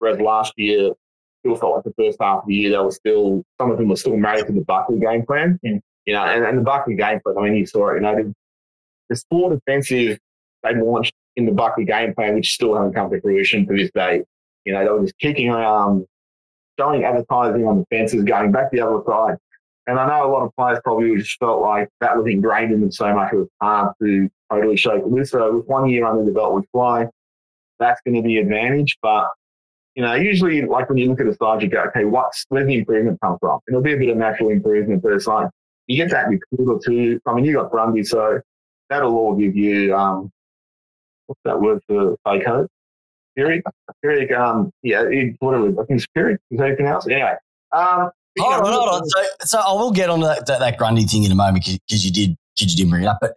[0.00, 0.90] whereas last year
[1.38, 3.90] still felt like the first half of the year they were still some of them
[3.90, 5.60] were still married to the Buckley game plan.
[5.64, 5.80] Mm.
[6.06, 7.36] You know, and, and the Buckley game plan.
[7.38, 7.96] I mean, you saw it.
[7.96, 8.34] You know, the,
[9.10, 10.18] the sport defensive
[10.62, 13.90] they launched in the Buckley game plan, which still haven't come to fruition to this
[13.92, 14.22] day.
[14.64, 16.06] You know, they were just kicking around,
[16.78, 19.36] showing advertising on the fences, going back the other side.
[19.86, 22.80] And I know a lot of players probably just felt like that was ingrained in
[22.80, 25.30] them so much it was hard to totally shake loose.
[25.30, 27.06] So with one year under the belt with Fly,
[27.78, 28.98] that's going to be advantage.
[29.02, 29.28] But,
[29.94, 32.66] you know, usually like when you look at a side, you go, okay, what's, where's
[32.66, 33.60] the improvement come from?
[33.66, 35.48] It'll be a bit of natural improvement, but it's like,
[35.90, 37.20] you get that recruit or two.
[37.26, 38.40] I mean, you got Grundy, so
[38.88, 40.30] that'll all give you, um,
[41.26, 42.70] what's that word for hope?
[43.34, 43.64] Period.
[44.00, 44.30] Period.
[44.32, 45.68] Um, yeah, it, whatever.
[45.68, 46.38] I think it's period.
[46.52, 47.08] Is there anything else?
[47.08, 47.34] Anyway.
[47.72, 49.08] Um, Hold know, on, hold on.
[49.08, 52.04] So, so I will get on that, that, that Grundy thing in a moment because
[52.04, 53.18] you did because you did bring it up.
[53.20, 53.34] But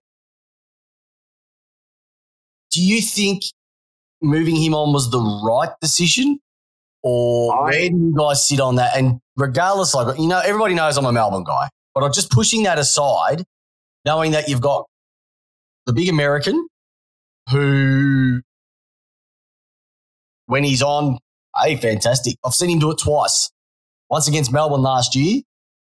[2.69, 3.41] do you think
[4.21, 6.39] moving him on was the right decision,
[7.01, 8.95] or I- where do you guys sit on that?
[8.95, 12.63] And regardless, like you know, everybody knows I'm a Melbourne guy, but I'm just pushing
[12.63, 13.43] that aside,
[14.05, 14.85] knowing that you've got
[15.85, 16.67] the big American
[17.49, 18.41] who
[20.45, 21.17] when he's on,
[21.61, 22.35] hey, fantastic.
[22.45, 23.49] I've seen him do it twice.
[24.09, 25.41] Once against Melbourne last year.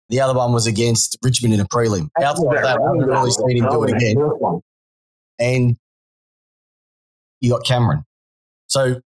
[0.10, 2.10] The other one was against Richmond in a prelim.
[2.22, 4.62] Outside of that, I haven't really seen him do it again.
[5.39, 5.78] And
[7.41, 8.04] you got Cameron.
[8.68, 9.02] So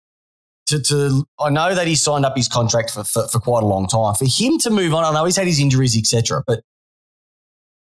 [0.67, 3.65] to, to I know that he signed up his contract for, for, for quite a
[3.65, 4.15] long time.
[4.15, 6.43] For him to move on, I know he's had his injuries, etc.
[6.47, 6.61] But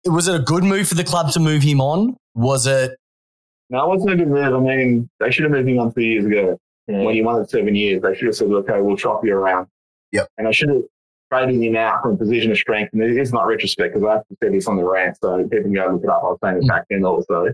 [0.06, 2.16] was it a good move for the club to move him on?
[2.34, 2.96] Was it?
[3.70, 4.54] No, it wasn't a good move.
[4.54, 6.58] I mean, they should have moved him on two years ago.
[6.88, 7.02] Yeah.
[7.02, 9.68] When he won it seven years, they should have said, "Okay, we'll chop you around."
[10.10, 10.28] Yep.
[10.36, 10.82] And I should have
[11.32, 12.92] traded him out from a position of strength.
[12.92, 15.42] And it is not retrospect because I have to say this on the rant, so
[15.44, 16.22] people can go look it up.
[16.22, 17.52] I was saying it back then also.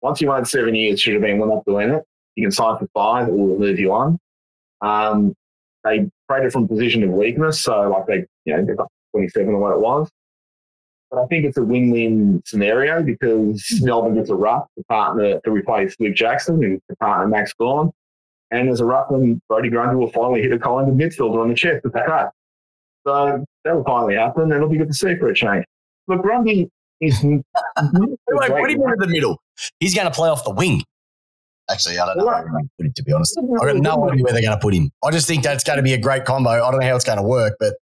[0.00, 2.02] Once you won it seven years, should have been, we're not doing it.
[2.36, 4.18] You can sign for five, or we'll move you on.
[4.80, 5.34] Um,
[5.84, 9.52] they traded from a position of weakness, so like they, you know, they got 27
[9.52, 10.08] or what it was.
[11.10, 15.50] But I think it's a win-win scenario because Melbourne gets a ruck to partner to
[15.50, 17.90] replace Luke Jackson and to partner Max Gawn.
[18.52, 21.84] And as a ruckman, Brodie Grundy will finally hit a Collingwood midfielder on the chest
[21.84, 22.30] with the cut.
[23.06, 25.64] So that'll finally happen, and it'll be good to see for a change.
[26.06, 26.68] Look, Grundy
[27.00, 27.22] is.
[27.22, 27.42] Wait,
[27.76, 29.40] put him in the middle.
[29.78, 30.82] He's going to play off the wing.
[31.70, 32.44] Actually, I don't know where
[32.76, 33.38] put him, to be honest.
[33.38, 34.90] I no idea where they're going to put him.
[35.04, 36.50] I just think that's going to be a great combo.
[36.50, 37.74] I don't know how it's going to work, but.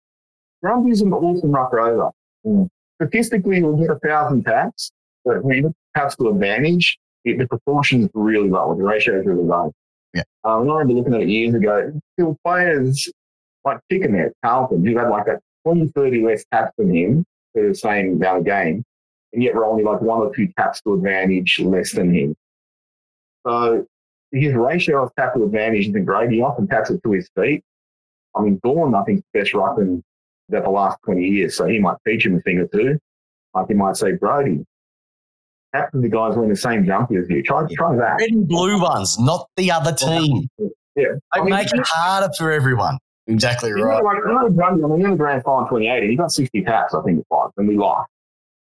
[0.62, 2.10] Grundy's an awesome rucker over.
[2.44, 2.68] Mm.
[3.00, 4.90] Statistically, we'll get a thousand taps,
[5.24, 8.74] but when you look taps to advantage, it, the proportion's really low.
[8.74, 9.72] The ratio is really low.
[10.14, 10.22] Yeah.
[10.44, 11.92] Um, I remember looking at it years ago.
[12.16, 13.10] There were players
[13.64, 17.68] like Chicken there, Carlton, who had like a 20, 30 less taps than him for
[17.68, 18.84] the same amount of game,
[19.32, 22.34] and yet were only like one or two taps to advantage less than him.
[23.46, 23.86] So
[24.32, 26.30] his ratio of tap to advantage isn't great.
[26.30, 27.62] He often taps it to his feet.
[28.34, 30.02] I mean, Gawn, I think, the best ruckman
[30.48, 32.98] that the last 20 years, so he might teach him a thing or two.
[33.54, 34.64] Like he might say, Brodie,
[35.74, 37.42] tap to the guys wearing the same jumper as you.
[37.42, 38.16] Try, try that.
[38.20, 40.48] Red and blue ones, not the other team.
[40.58, 40.68] Yeah.
[40.96, 42.98] They I mean, make it harder for everyone.
[43.26, 44.02] Exactly right.
[44.02, 44.18] Like,
[44.64, 47.50] I mean, in the grand final 2018, he got 60 taps, I think it was,
[47.56, 48.08] and we lost.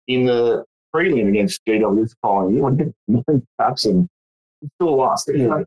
[0.08, 4.08] In the prelim against GW this following year, we had taps and
[4.76, 5.30] still lost.
[5.32, 5.62] Yeah.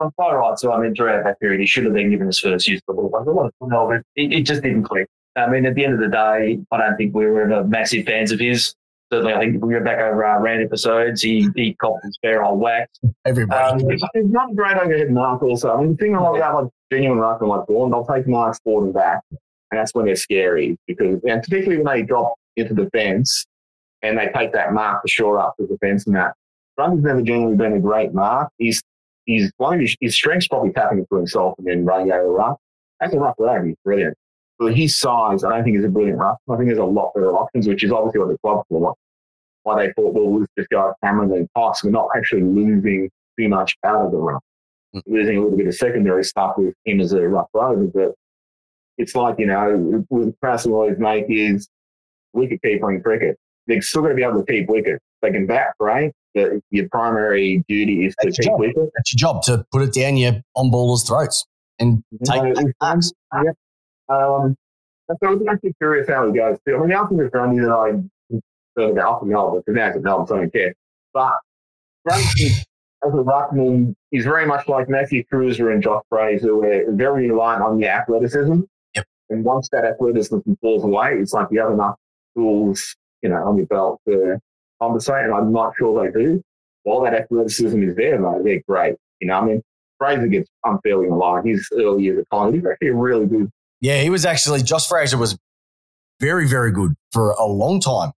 [0.00, 0.58] I'm quite right.
[0.58, 2.96] So I mean, throughout that period, he should have been given his first use of
[2.96, 3.50] the ball.
[3.60, 5.06] No, but it, it just didn't click.
[5.36, 8.06] I mean, at the end of the day, I don't think we were ever massive
[8.06, 8.74] fans of his.
[9.12, 12.18] Certainly, I think if we go back over our rant episodes, he, he copped his
[12.22, 12.90] fair old whack.
[13.24, 13.84] Everybody.
[13.84, 15.72] Um, it's not a great overhead mark also.
[15.72, 18.58] I mean, the thing I like about like genuine and like Gawn, they'll take marks
[18.60, 19.22] forward and back.
[19.30, 23.46] And that's when they're scary because, and particularly when they drop into the defence
[24.02, 26.34] and they take that mark to shore up the defence and that.
[26.76, 28.50] Grundy's never genuinely been a great mark.
[28.58, 28.82] He's
[29.24, 32.24] he's one of his, his strengths probably tapping it to himself and then running over
[32.24, 32.58] the ruck.
[33.00, 33.66] That's a rough road.
[33.66, 34.16] He's brilliant.
[34.58, 36.38] But his size, I don't think he's a brilliant ruck.
[36.48, 38.94] I think there's a lot better options, which is obviously what the club for.
[39.64, 41.84] Why they thought, well, we'll just go at Cameron and Cox.
[41.84, 44.42] We're not actually losing too much out of the ruck.
[44.94, 45.02] Mm.
[45.06, 47.92] Losing a little bit of secondary stuff with him as a rough road.
[47.92, 48.14] But
[48.96, 51.68] it's like, you know, with Prass always make is
[52.32, 53.36] wicket keeper in cricket.
[53.66, 55.00] They're still going to be able to keep wicket.
[55.20, 56.12] They can bat, right?
[56.34, 58.90] But your primary duty is That's to keep wicket.
[58.94, 61.44] That's your job to put it down your on ballers' throats
[61.78, 63.12] and take No, take marks.
[64.08, 64.56] Um,
[65.08, 66.58] so I was actually curious how it goes.
[66.66, 66.76] too.
[66.76, 67.92] I mean, the other thing with Grundy that I
[68.78, 70.74] sort of off the Melbourne, because now it's so I don't care.
[71.12, 71.34] But
[72.06, 72.64] Grundy, as
[73.04, 77.78] a ruckman, is very much like Matthew Kreuzer and Josh Fraser, where very reliant on
[77.78, 78.60] the athleticism.
[78.94, 79.06] Yep.
[79.30, 81.96] And once that athleticism falls away, it's like you have enough
[82.36, 84.38] tools, you know, on your belt to
[84.80, 86.42] compensate, and I'm not sure they do.
[86.82, 88.96] While that athleticism is there, though, they're great.
[89.20, 89.62] You know, I mean,
[89.98, 91.48] Fraser gets unfairly maligned.
[91.48, 94.88] His early years at Collingwood, he's actually a really good Yeah, he was actually Josh
[94.88, 95.36] Fraser was
[96.20, 98.12] very, very good for a long time.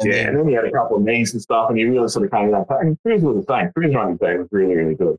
[0.00, 1.84] And yeah, then- and then he had a couple of knees and stuff, and he
[1.84, 2.66] really sort of came that.
[2.80, 3.70] And Cruz was the same.
[3.72, 5.16] Cruz running day was really, really good.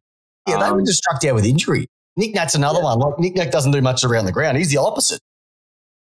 [0.48, 1.88] yeah, they were Um, just struck down with injury.
[2.18, 3.00] Nick Nat's another one.
[3.00, 4.58] Like Nick Nat doesn't do much around the ground.
[4.58, 5.22] He's the opposite,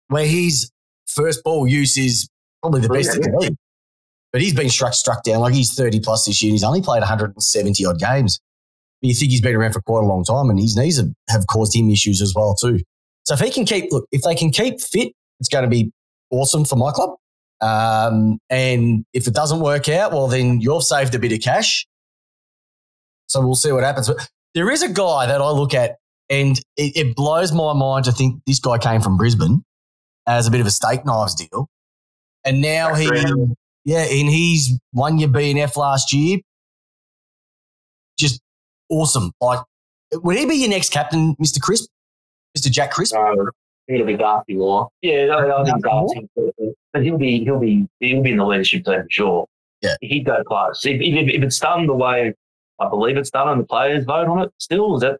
[0.08, 0.70] where his
[1.08, 2.28] first ball use is
[2.62, 3.56] probably the best in the league.
[4.34, 5.40] But he's been struck struck down.
[5.42, 6.50] Like he's 30 plus this year.
[6.50, 8.40] And he's only played 170 odd games.
[9.02, 11.10] But you think he's been around for quite a long time, and his knees have,
[11.30, 12.80] have caused him issues as well too.
[13.32, 15.90] So if he can keep look, if they can keep fit, it's going to be
[16.32, 17.12] awesome for my club.
[17.62, 21.88] Um, and if it doesn't work out, well, then you've saved a bit of cash.
[23.28, 24.10] So we'll see what happens.
[24.10, 25.96] But there is a guy that I look at,
[26.30, 29.64] and it, it blows my mind to think this guy came from Brisbane
[30.28, 31.70] as a bit of a steak knives deal,
[32.44, 33.06] and now he,
[33.86, 36.40] yeah, and he's won your BNF last year.
[38.20, 38.42] Just
[38.90, 39.32] awesome.
[39.40, 39.62] Like,
[40.12, 41.88] would he be your next captain, Mister Crisp,
[42.56, 43.14] Mister Jack Crisp?
[43.14, 43.50] So
[43.88, 44.90] it'll be Darcy Law.
[45.02, 48.46] Yeah, I, I think Nothing Darcy, but he'll be he'll be he'll be in the
[48.46, 49.48] leadership team for sure.
[49.82, 49.96] Yeah.
[50.02, 50.86] he'd go close.
[50.86, 52.36] If, if, if it's done the way
[52.80, 55.20] I believe it's done, and the players vote on it, still is that.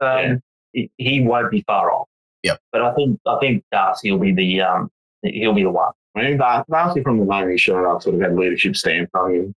[0.00, 0.34] Um, Yeah.
[0.72, 2.08] he, he won't be far off.
[2.42, 4.90] Yeah, But I think I think Darcy will be the um
[5.22, 5.92] he'll be the one.
[6.16, 9.34] I mean, Darcy from the moment he showed up sort of had leadership stamp on
[9.34, 9.54] him.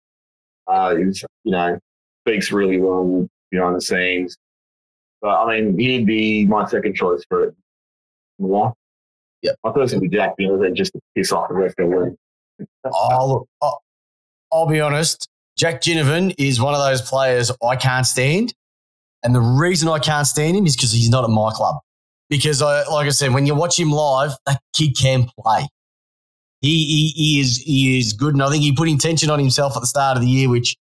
[0.68, 1.80] Uh, he's, you know,
[2.28, 4.38] speaks really well behind the scenes.
[5.24, 7.56] But I mean, he'd be my second choice for it.
[8.38, 8.74] What?
[9.42, 9.56] Yep.
[9.64, 12.68] My first would be Jack Bieler, just to piss off the rest of the league.
[12.86, 13.82] Oh, look, I'll,
[14.52, 15.28] I'll be honest.
[15.58, 18.54] Jack Ginnivan is one of those players I can't stand.
[19.24, 21.78] And the reason I can't stand him is because he's not at my club.
[22.30, 25.68] Because, I, like I said, when you watch him live, that kid can play.
[26.62, 29.76] He, he, he is he is good, and I think he put intention on himself
[29.76, 30.76] at the start of the year, which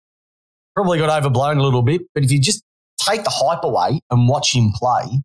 [0.74, 2.02] probably got overblown a little bit.
[2.14, 2.62] But if you just
[3.06, 5.20] take the hype away and watch him play,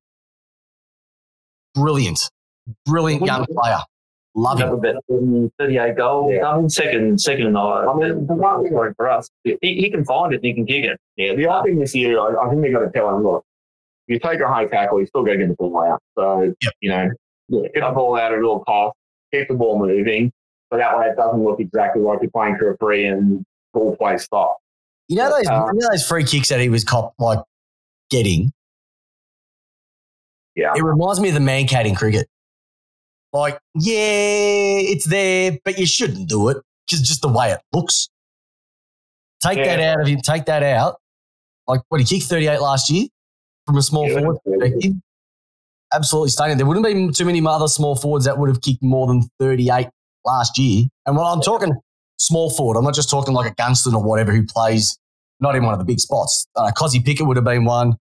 [1.73, 2.29] brilliant,
[2.85, 3.79] brilliant young player.
[4.37, 4.69] Love him.
[4.73, 4.95] about
[5.59, 6.33] 38 goals.
[6.35, 6.45] Yeah.
[6.49, 7.85] I mean, second, second in I.
[7.85, 10.53] I mean, the one thing like for us, he, he can find it and he
[10.53, 10.99] can kick it.
[11.15, 13.45] Yeah, the other thing this year, I, I think they've got to tell him, look,
[14.09, 16.01] if you take a high tackle, you still got to get the ball out.
[16.17, 16.73] So, Yep.
[16.81, 17.09] you know,
[17.49, 18.99] get the ball out at all costs,
[19.33, 20.33] keep the ball moving,
[20.71, 23.95] so that way it doesn't look exactly like you're playing for a free and ball
[23.95, 24.57] play stop.
[25.07, 27.39] You know those, Uh, you know those free kicks that he was cop like
[28.09, 28.51] getting.
[30.55, 30.73] Yeah.
[30.75, 32.27] It reminds me of the Mankad in cricket.
[33.33, 38.07] Like, yeah, it's there, but you shouldn't do it because just the way it looks.
[39.43, 40.21] Take that out of him.
[40.21, 41.01] Take that out.
[41.67, 43.07] Like, what he kicked thirty eight last year
[43.65, 44.93] from a small Yeah, forward perspective.
[45.93, 46.57] Absolutely stunning.
[46.57, 49.69] There wouldn't be too many other small forwards that would have kicked more than thirty
[49.69, 49.89] eight
[50.23, 50.85] last year.
[51.05, 51.73] And when I'm talking
[52.17, 54.97] small forward, I'm not just talking like a Gunston or whatever who plays
[55.39, 56.47] not in one of the big spots.
[56.55, 57.95] Uh, Cozzy Pickett would have been one.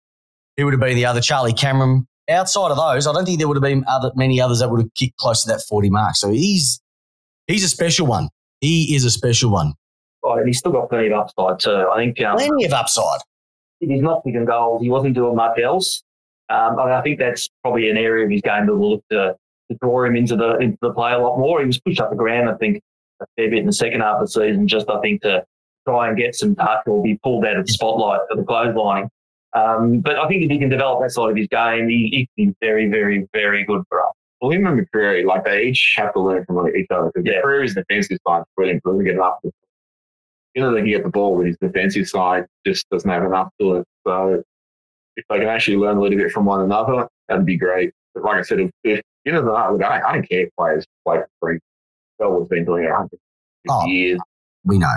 [0.56, 1.20] He would have been the other.
[1.20, 2.06] Charlie Cameron.
[2.30, 4.80] Outside of those, I don't think there would have been other, many others that would
[4.80, 6.16] have kicked close to that 40 mark.
[6.16, 6.80] So he's
[7.46, 8.30] he's a special one.
[8.62, 9.74] He is a special one.
[10.22, 11.86] Oh, and he's still got plenty of upside too.
[11.92, 13.20] I think um, Plenty of upside.
[13.78, 14.80] he's not kicking goals.
[14.80, 16.02] He wasn't doing much else.
[16.48, 19.04] Um, I, mean, I think that's probably an area of his game that will look
[19.10, 19.36] to,
[19.70, 21.60] to draw him into the into the play a lot more.
[21.60, 22.80] He was pushed up the ground, I think,
[23.20, 25.44] a fair bit in the second half of the season, just I think to
[25.86, 29.08] try and get some touch or be pulled out of the spotlight for the clotheslining.
[29.52, 32.44] Um, but I think if he can develop that side of his game, he, he
[32.44, 34.12] can be very, very, very good for us.
[34.40, 37.10] Well, him and McCreery, like they each have to learn from each other.
[37.14, 37.40] Because Yeah.
[37.42, 39.38] McCreery's defensive side is brilliant, but doesn't get enough.
[40.54, 43.48] You know, they can get the ball, but his defensive side just doesn't have enough
[43.60, 43.84] to it.
[44.06, 44.42] So
[45.16, 47.92] if they can actually learn a little bit from one another, that'd be great.
[48.14, 50.50] But like I said, if, if you know, I, look, I, I don't care if
[50.58, 51.58] players play for free.
[52.18, 53.18] Bell's been doing it 150
[53.70, 53.86] Oh.
[53.86, 54.18] years.
[54.64, 54.88] We know.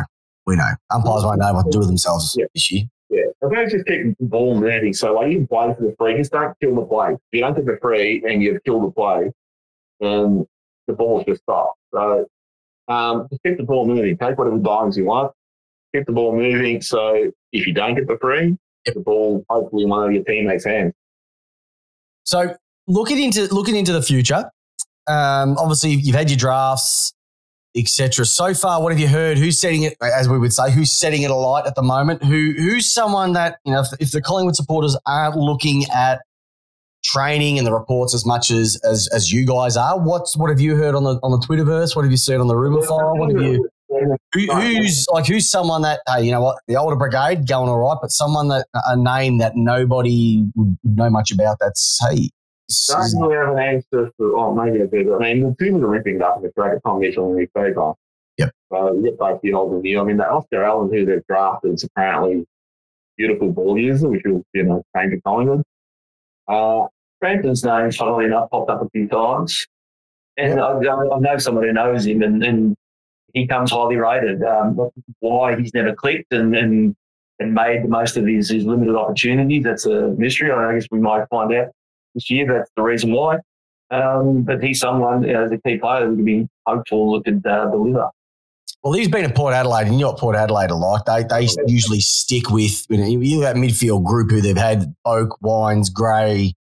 [0.47, 0.71] We know.
[0.89, 2.45] Umpires won't know what to do with themselves Yeah.
[2.55, 2.86] this year.
[3.10, 6.17] Yeah, if they just keep the ball moving, so like you play for the free,
[6.17, 7.13] just don't kill the play.
[7.13, 9.31] If you don't get the free and you've killed the play,
[9.99, 10.45] then
[10.88, 11.77] the ball's just stopped.
[11.93, 12.25] So
[12.88, 14.17] um, just keep the ball moving.
[14.17, 15.31] Take whatever dimes you want.
[15.95, 16.81] Keep the ball moving.
[16.81, 20.23] So if you don't get the free, get the ball hopefully in one of your
[20.23, 20.93] teammates' hands.
[22.23, 22.55] So
[22.88, 24.49] looking into looking into the future,
[25.07, 27.13] um, obviously you've had your drafts,
[27.75, 28.25] etc.
[28.25, 29.38] So far, what have you heard?
[29.38, 32.23] Who's setting it, as we would say, who's setting it alight at the moment?
[32.23, 36.21] Who who's someone that you know, if, if the Collingwood supporters aren't looking at
[37.03, 40.60] training and the reports as much as as as you guys are, what's what have
[40.60, 41.95] you heard on the on the Twitterverse?
[41.95, 43.17] What have you seen on the rumor file?
[43.17, 43.69] What have you?
[44.34, 47.77] Who, who's like who's someone that hey, you know what the older brigade going all
[47.77, 51.58] right, but someone that a name that nobody would know much about.
[51.60, 52.30] That's hey,
[52.67, 55.15] this Don't is- really have an answer for, oh, maybe I do.
[55.15, 56.99] I mean, the two of them are ripping it up in the track of Tom
[56.99, 57.93] Mitchell and Nick Faber.
[58.38, 58.51] Yep.
[58.71, 59.99] You get both the old and new.
[59.99, 62.45] I mean, the Oscar Allen, who they've drafted, is apparently
[63.17, 65.63] beautiful ball user, which will, you know, change to Collingwood.
[66.47, 66.88] Uh,
[67.19, 69.65] Frampton's name, funnily enough, popped up a few times.
[70.38, 72.75] And I, I know someone who knows him, and, and
[73.34, 74.43] he comes highly rated.
[74.43, 76.95] Um, why he's never clicked and, and,
[77.39, 80.51] and made the most of his, his limited opportunities, that's a mystery.
[80.51, 81.69] I guess we might find out
[82.17, 82.47] this year.
[82.51, 83.38] That's the reason why.
[83.89, 87.24] Um, but he's someone, you know, as a key player that can be hopeful that
[87.24, 88.09] could uh, deliver.
[88.84, 91.05] Well, he's been at Port Adelaide, and you know what Port Adelaide are like.
[91.05, 95.30] They they usually stick with you know you that midfield group who they've had Boak,
[95.41, 96.53] Wines, Gray.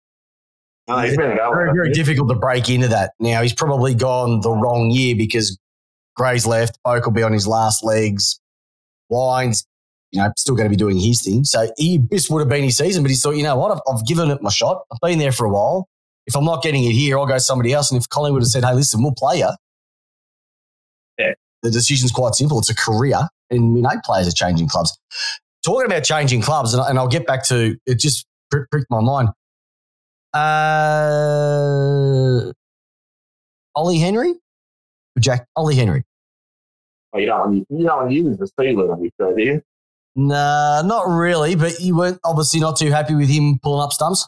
[0.87, 3.11] no, he's been Very, very difficult to break into that.
[3.19, 5.57] Now he's probably gone the wrong year because
[6.15, 6.79] Gray's left.
[6.85, 8.39] Boak will be on his last legs.
[9.09, 9.65] Wines,
[10.17, 11.43] you know, still going to be doing his thing.
[11.43, 13.81] So he this would have been his season, but he thought, you know what, I've,
[13.87, 14.83] I've given it my shot.
[14.91, 15.87] I've been there for a while.
[16.25, 17.91] If I'm not getting it here, I'll go somebody else.
[17.91, 19.49] And if Collingwood have said, hey, listen, we'll play you.
[21.17, 21.33] Yeah.
[21.63, 22.59] The decision's quite simple.
[22.59, 24.97] It's a career, and we know players are changing clubs.
[25.65, 27.99] Talking about changing clubs, and, and I'll get back to it.
[27.99, 29.29] Just pricked my mind.
[30.33, 30.41] Uh,
[33.75, 34.33] Ollie Henry,
[35.19, 36.03] Jack Ollie Henry.
[37.13, 39.41] Oh, you don't want you don't want to use the Steelers on your show, do
[39.41, 39.61] you?
[40.17, 41.55] Nah, not really.
[41.55, 44.27] But you weren't obviously not too happy with him pulling up stumps.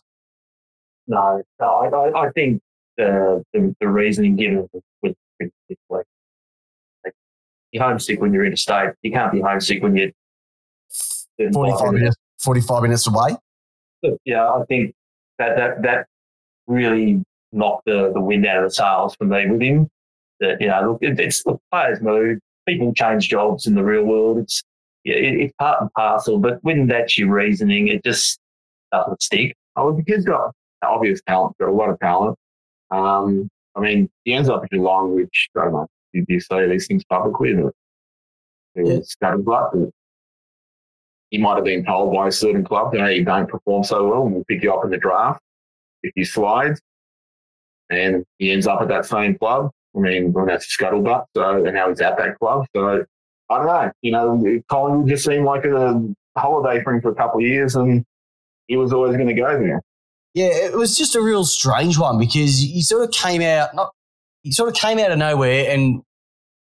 [1.07, 2.61] No, no I, I, think
[2.95, 6.03] the, the, the reasoning given was pretty simply.
[7.03, 7.13] Like,
[7.71, 8.91] you're homesick when you're in a state.
[9.01, 10.11] You can't be homesick when you're
[11.51, 13.35] 45 minutes, 45 minutes away.
[14.25, 14.93] Yeah, I think
[15.39, 16.07] that that that
[16.67, 19.87] really knocked the, the wind out of the sails for me with him.
[20.39, 22.39] That you know, look, it's the players move.
[22.67, 24.37] People change jobs in the real world.
[24.37, 24.61] It's
[25.15, 26.39] it, it's part and parcel.
[26.39, 28.39] But when that's your reasoning, it just
[28.91, 29.55] doesn't stick.
[29.75, 30.51] Oh, the kid's got
[30.83, 31.57] obvious talent.
[31.59, 32.37] Got a lot of talent.
[32.91, 35.87] Um, I mean, he ends up in Geelong, which I don't know.
[36.13, 37.51] Did you say these things publicly?
[37.51, 37.73] It was
[38.75, 39.29] yeah.
[39.29, 39.91] scatterbutt.
[41.29, 44.07] He might have been told by a certain club that hey, you don't perform so
[44.07, 45.39] well, and we'll pick you up in the draft
[46.01, 46.75] if you slide.
[47.91, 49.71] And he ends up at that same club.
[49.95, 51.25] I mean, well, that's scuttlebutt.
[51.35, 52.65] So, and now he's at that club.
[52.75, 53.05] So,
[53.49, 53.91] I don't know.
[54.01, 56.01] You know, Collingwood just seemed like a
[56.37, 58.05] holiday for him for a couple of years, and
[58.67, 59.81] he was always going to go there.
[60.33, 63.91] Yeah, it was just a real strange one because he sort of came out, not
[64.43, 66.01] he sort of came out of nowhere and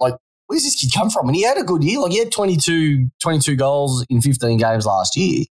[0.01, 0.15] like,
[0.47, 1.29] where's this kid come from?
[1.29, 2.01] And he had a good year.
[2.01, 5.45] Like he had 22, 22 goals in 15 games last year.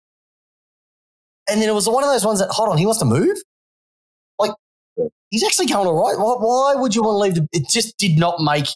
[1.50, 3.38] And then it was one of those ones that, hold on, he wants to move?
[4.40, 4.52] Like,
[5.30, 6.18] he's actually going all right.
[6.18, 7.36] Why, why would you want to leave?
[7.36, 8.68] The, it just did not make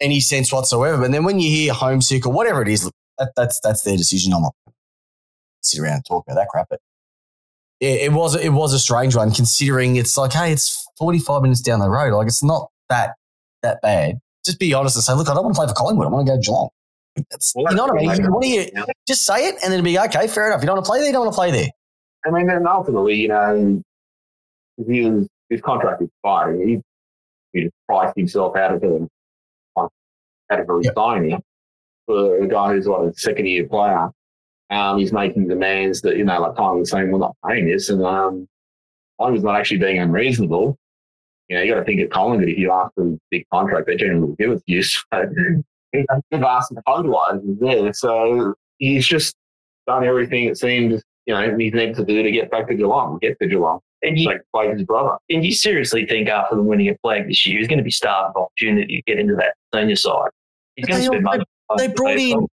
[0.00, 1.02] any sense whatsoever.
[1.02, 4.32] But then when you hear homesick or whatever it is, that, that's that's their decision.
[4.32, 4.54] I'm not
[5.62, 6.68] sit around and talk about that crap.
[6.70, 6.80] But
[7.80, 11.60] it, it was it was a strange one considering it's like, hey, it's 45 minutes
[11.60, 12.14] down the road.
[12.14, 13.14] Like it's not that
[13.62, 14.18] that bad.
[14.44, 16.06] Just be honest and say, look, I don't want to play for Collingwood.
[16.06, 16.68] I want to go Geelong.
[17.30, 18.22] That's, you know what I mean?
[18.22, 20.62] You want to just say it and then be okay, fair enough.
[20.62, 21.68] You don't want to play there, you don't want to play there.
[22.24, 23.82] I mean, then ultimately, you know,
[24.86, 26.60] his, his contract expired.
[26.60, 26.80] He,
[27.52, 29.08] he just priced himself out of the
[30.50, 31.44] out of a resigning yep.
[32.06, 34.10] for a guy who's like a second year player.
[34.70, 37.88] Um, he's making demands that, you know, like Tom was saying, we're not paying this.
[37.88, 38.46] And um,
[39.18, 40.76] I was not actually being unreasonable.
[41.48, 43.86] You know, you got to think of Collingwood if you ask for a big contract,
[43.86, 44.82] they generally will give it to you.
[45.90, 47.94] So they've asked the otherwise there.
[47.94, 49.34] So he's just
[49.86, 53.18] done everything it seems, you know, he needs to do to get back to Geelong,
[53.22, 53.80] get to Geelong.
[54.02, 55.16] And you, like play his brother.
[55.30, 58.36] And you seriously think after winning a flag this year, he's going to be starved
[58.36, 60.30] of opportunity to get into that senior side.
[60.78, 61.44] He's going to.
[61.76, 62.46] They brought in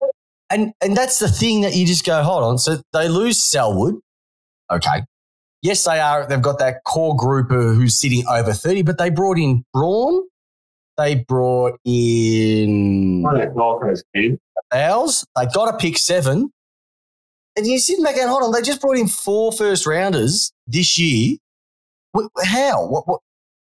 [0.51, 2.59] and and that's the thing that you just go, hold on.
[2.59, 3.97] So they lose Selwood.
[4.70, 5.03] Okay.
[5.62, 6.27] Yes, they are.
[6.27, 10.20] They've got that core group who's sitting over 30, but they brought in Bruhn.
[10.97, 13.22] They brought in
[14.70, 15.25] Bowes.
[15.37, 16.51] They got a pick seven.
[17.57, 20.99] And you're sitting back and hold on, they just brought in four first rounders this
[20.99, 21.37] year.
[22.45, 22.87] How?
[22.87, 23.20] What, what?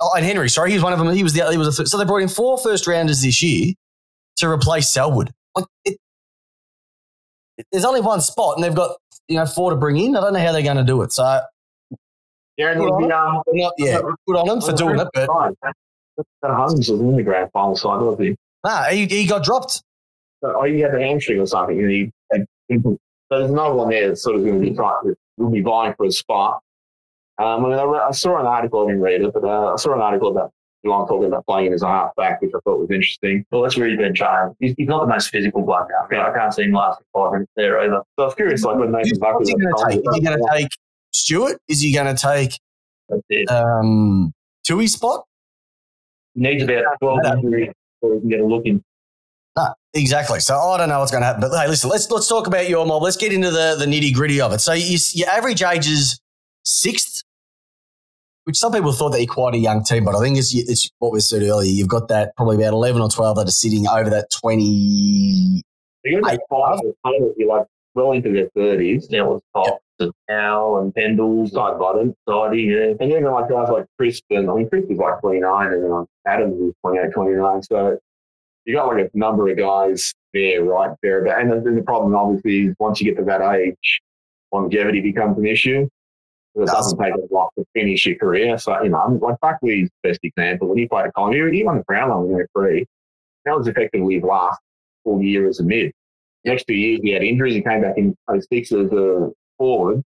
[0.01, 1.15] Oh, and Henry, sorry, he was one of them.
[1.15, 3.75] He was the he was a, so they brought in four first rounders this year
[4.37, 5.33] to replace Selwood.
[5.55, 5.99] Like it,
[7.71, 8.97] there's only one spot, and they've got
[9.29, 10.17] you know four to bring in.
[10.17, 11.13] I don't know how they're going to do it.
[11.13, 11.41] So
[12.57, 15.09] yeah, good on, um, not, yeah, good on them for doing it.
[15.15, 15.31] But
[16.43, 18.37] that Holmes was in the grand final side, was he?
[18.65, 19.83] Nah, he, he got dropped.
[20.43, 22.11] So, oh, he had a hamstring or something, and he.
[22.83, 22.99] so
[23.31, 26.07] there's another one there that's sort of going to be trying, will be vying for
[26.07, 26.61] a spot.
[27.39, 29.95] Um, I, mean, I, saw an article, I didn't read it, but uh, I saw
[29.95, 30.53] an article about
[30.83, 33.45] Geelong talking about playing as a halfback, which I thought was interesting.
[33.51, 34.55] Well, that's where he's been trying.
[34.59, 36.25] He's, he's not the most physical bloke out there.
[36.25, 38.03] I can't see him lasting five minutes there either.
[38.17, 40.01] So I was curious, like when Nathan Buck was going to take?
[40.01, 40.69] Is he going to take
[41.13, 41.59] Stewart?
[41.69, 42.59] Is he going to take
[43.49, 44.33] um,
[44.67, 45.25] Tuohy's spot?
[46.35, 48.83] Needs about 12 injuries before he can get a look in.
[49.57, 50.41] No, exactly.
[50.41, 51.43] So I don't know what's going to happen.
[51.43, 53.03] But hey, listen, let's let's talk about your mob.
[53.03, 54.61] Let's get into the, the nitty gritty of it.
[54.61, 56.19] So you, your average age is
[56.65, 57.22] sixth
[58.45, 60.91] which some people thought that you're quite a young team, but I think it's, it's
[60.99, 61.71] what we said earlier.
[61.71, 65.63] You've got that probably about 11 or 12 that are sitting over that 20.
[66.05, 66.81] You're five
[67.37, 69.11] you're like well into their 30s.
[69.11, 72.15] Now it's Cox and Al and Pendle, Sidebottom.
[72.29, 72.95] Side, yeah.
[72.99, 76.75] And even like guys like Crispin, I mean, Crispin's like 29 and then Adams is
[76.83, 77.63] 28, 29.
[77.63, 77.99] So
[78.65, 81.25] you got like a number of guys there, right there.
[81.27, 84.01] And then the problem obviously is once you get to that age,
[84.51, 85.89] longevity becomes an issue.
[86.55, 88.59] It doesn't take a lot to finish your career.
[88.59, 91.85] So, you know, like Buckley's best example, when he played at Collingwood, he won the
[91.85, 92.87] Brownlow in three.
[93.45, 94.61] That was effectively his last
[95.05, 95.93] full year as a mid.
[96.45, 97.55] The next two years, he had injuries.
[97.55, 100.03] He came back in 06 as a forward.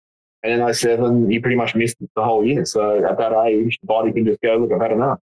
[0.43, 2.65] And in 07, he pretty much missed the whole year.
[2.65, 5.19] So at that age, the body can just go, look, I've had enough.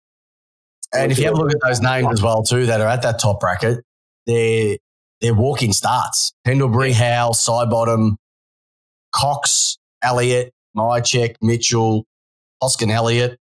[0.93, 3.01] And if you have a look at those names as well, too, that are at
[3.03, 3.83] that top bracket,
[4.25, 4.77] they're,
[5.21, 6.33] they're walking starts.
[6.45, 8.15] Pendlebury, Howe, Sidebottom,
[9.11, 12.05] Cox, Elliott, Mihocek, Mitchell,
[12.61, 13.39] Hoskin Elliott,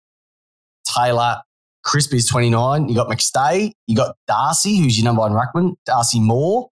[0.86, 1.42] Taylor,
[1.84, 2.90] Crispy's 29.
[2.90, 3.72] You got McStay.
[3.88, 5.76] You got Darcy, who's your number one ruckman.
[5.86, 6.70] Darcy Moore,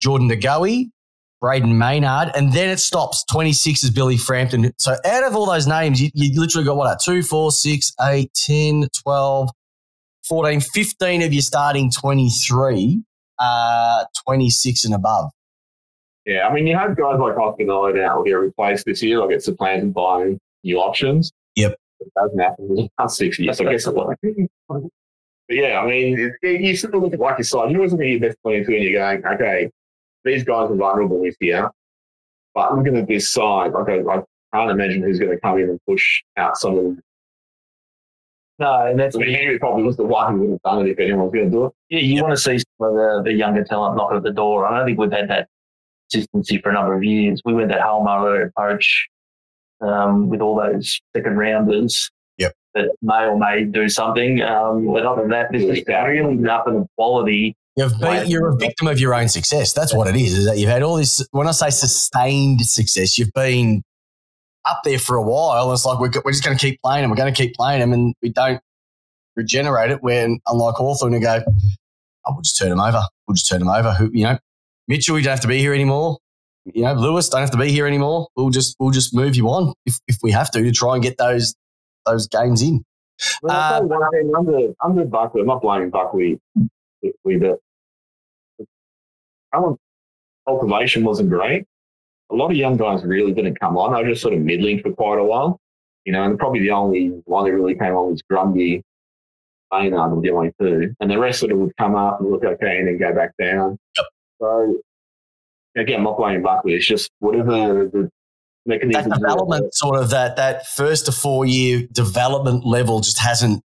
[0.00, 0.90] Jordan De Goey,
[1.42, 3.24] Brayden Maynard, and then it stops.
[3.30, 4.72] 26 is Billy Frampton.
[4.78, 7.92] So out of all those names, you, you literally got what, uh, 2, 4, 6,
[8.00, 9.50] 8, 10, 12,
[10.28, 13.02] 14, 15 of your starting 23,
[13.38, 15.30] uh, 26 and above.
[16.26, 19.20] Yeah, I mean, you have guys like Oscar Noah now will get replaced this year,
[19.20, 21.32] like get supplanted by new options.
[21.56, 21.76] Yep.
[22.00, 23.60] It doesn't happen in the past six years.
[23.60, 24.14] I guess it will.
[25.48, 27.70] But yeah, I mean, it, it, you sort of look at like your side.
[27.70, 29.70] You always look at your best 22 and you're going, okay,
[30.24, 31.70] these guys are vulnerable this year.
[32.54, 34.22] But looking at this side, like I, I
[34.54, 37.00] can't imagine who's going to come in and push out some of them.
[38.58, 40.92] No, and that's I mean, Henry probably was the one who would have done it
[40.92, 41.72] if anyone was going to do it.
[41.90, 44.64] yeah, you want to see some of the, the younger talent knock at the door.
[44.64, 45.48] I don't think we've had that
[46.14, 47.40] consistency for a number of years.
[47.44, 49.08] We went that Halmar approach
[49.80, 52.10] um, with all those second rounders.
[52.38, 52.54] Yep.
[52.74, 54.42] That may or may do something.
[54.42, 57.56] Um, but other than that, this is really nothing of quality.
[57.76, 59.72] You've been, you're a victim of your own success.
[59.72, 60.38] That's what it is.
[60.38, 61.26] Is that you've had all this.
[61.32, 63.82] When I say sustained success, you've been
[64.64, 65.72] up there for a while.
[65.72, 67.10] It's like we're, we're just going to keep playing them.
[67.10, 68.60] We're going to keep playing them, and we don't
[69.34, 70.02] regenerate it.
[70.04, 73.02] When unlike Hawthorn, you go, oh, we'll just turn them over.
[73.26, 73.92] We'll just turn them over.
[73.92, 74.38] Who you know,
[74.88, 76.18] Mitchell, you don't have to be here anymore.
[76.66, 78.28] You know, Lewis don't have to be here anymore.
[78.36, 81.02] We'll just we'll just move you on if, if we have to to try and
[81.02, 81.54] get those
[82.06, 82.84] those games in.
[83.42, 86.40] Well, you one thing, under, under Buckley, I'm not blaming Buckley,
[87.02, 87.58] Buckley, but
[89.52, 89.78] talent
[90.46, 91.64] cultivation wasn't great.
[92.30, 93.92] A lot of young guys really didn't come on.
[93.92, 95.60] They were just sort of middling for quite a while.
[96.04, 98.82] You know, and probably the only one that really came on was Grundy,
[99.72, 100.94] Maynard were the only two.
[101.00, 103.32] And the rest of it would come up and look okay and then go back
[103.38, 103.78] down.
[103.96, 104.06] Yep.
[104.44, 104.76] So,
[105.76, 106.74] again, not blaming Buckley.
[106.74, 108.10] It's just whatever the That
[108.66, 109.12] mechanism.
[109.12, 113.62] development, sort of that that first to four year development level, just hasn't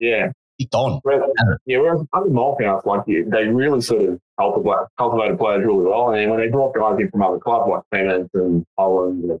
[0.00, 0.32] Yeah.
[0.58, 1.00] kicked on.
[1.04, 1.30] Whereas,
[1.66, 6.10] yeah, whereas under Malthouse, like you, they really sort of cultivate, cultivated players really well.
[6.12, 9.40] And when they brought guys in from other clubs like Clements and Holland and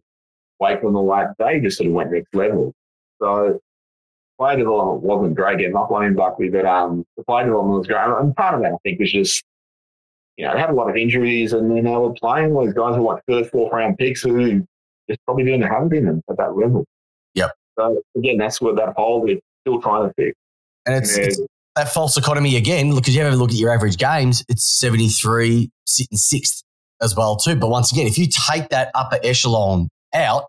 [0.62, 2.72] Wakelin and all that, they just sort of went next level.
[3.20, 3.58] So
[4.38, 5.56] player development wasn't great.
[5.60, 7.98] Again, not blaming Buckley, but um, the player development was great.
[8.04, 9.42] And part of that, I think, was just,
[10.38, 12.94] you know, they had a lot of injuries and then they were playing with guys
[12.94, 14.64] who were like third, fourth round picks who
[15.10, 16.84] just probably didn't have been at that level.
[17.34, 17.52] Yep.
[17.78, 19.36] So again, that's what that hole they're
[19.66, 20.38] still trying to fix.
[20.86, 21.24] And it's, Yeah.
[21.24, 21.40] it's
[21.74, 24.64] that false economy again, look because you have a look at your average games, it's
[24.64, 26.62] 73, sitting sixth
[27.02, 27.56] as well, too.
[27.56, 30.46] But once again, if you take that upper echelon out,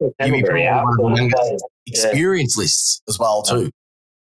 [0.00, 0.84] you be probably out.
[0.98, 3.70] one of the youngest experience lists as well, too.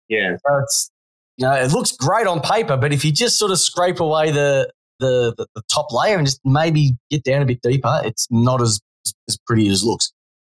[0.09, 0.37] Yeah.
[0.47, 0.91] So it's,
[1.37, 4.31] you know, it looks great on paper, but if you just sort of scrape away
[4.33, 8.27] the, the, the, the top layer and just maybe get down a bit deeper, it's
[8.31, 8.81] not as,
[9.29, 10.13] as pretty as it looks.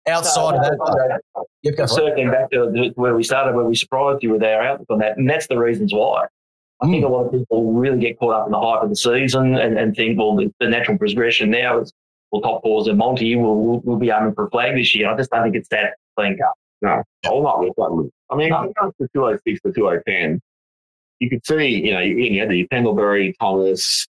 [0.08, 3.76] Outside of that, though, yep, go circling back to the- where we started, where we
[3.76, 6.26] surprised you with our outlook on that, and that's the reasons why.
[6.82, 7.12] I think hmm.
[7.12, 9.78] a lot of people really get caught up in the hype of the season and,
[9.78, 11.92] and think, well, the, the natural progression now is,
[12.32, 15.10] well, top fours and multi, we'll, we'll, we'll be aiming for a flag this year.
[15.10, 16.54] I just don't think it's that clean cut.
[16.82, 18.10] No, all not with that.
[18.32, 20.40] I mean, when it comes to 206 to 210,
[21.20, 24.08] you could see, you know, you, you had the Pendlebury, Thomas,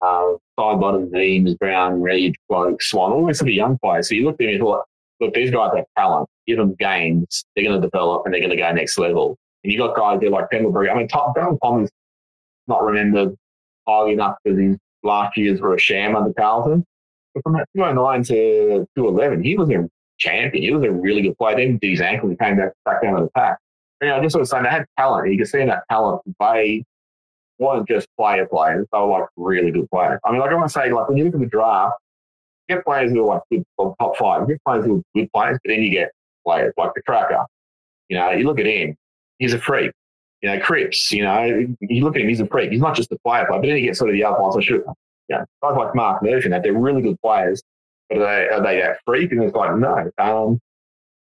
[0.00, 4.08] uh, Sidebottom Deans, Brown, Reid, Cloke, Swan, all these sort of young players.
[4.08, 4.84] So you look at them and thought,
[5.20, 6.28] look, these guys have talent.
[6.46, 9.36] Give them games, they're going to develop and they're going to go next level.
[9.62, 10.88] And you got guys there like Pendlebury.
[10.88, 11.90] I mean, Tom, Brown Thomas
[12.66, 13.34] not remembered
[13.86, 16.84] highly enough because his last years were a sham under Carlton.
[17.34, 19.88] But from 209 to 211, he was a
[20.18, 20.64] champion.
[20.64, 21.56] He was a really good player.
[21.56, 23.58] Then did his ankle and came back, back down to the pack.
[24.00, 25.30] You know, just sort of saying they had talent.
[25.30, 26.84] You could see in that talent they
[27.58, 28.86] weren't just player players.
[28.92, 30.20] They were like really good players.
[30.24, 31.94] I mean, like I want to say, like when you look at the draft,
[32.68, 34.42] you get players who are like good or top five.
[34.42, 36.12] You get players who are good players, but then you get
[36.44, 37.44] players like the cracker.
[38.08, 38.96] You know, you look at him,
[39.38, 39.92] he's a freak.
[40.42, 42.70] You know, Cripps, you know, you look at him, he's a freak.
[42.70, 44.56] He's not just a player, player but then you get sort of the other ones.
[44.56, 44.84] I should,
[45.28, 47.60] you know, guys like Mark Murphy, and that they're really good players,
[48.08, 49.32] but are they, are they that freak?
[49.32, 50.10] And it's like, no.
[50.18, 50.60] Um,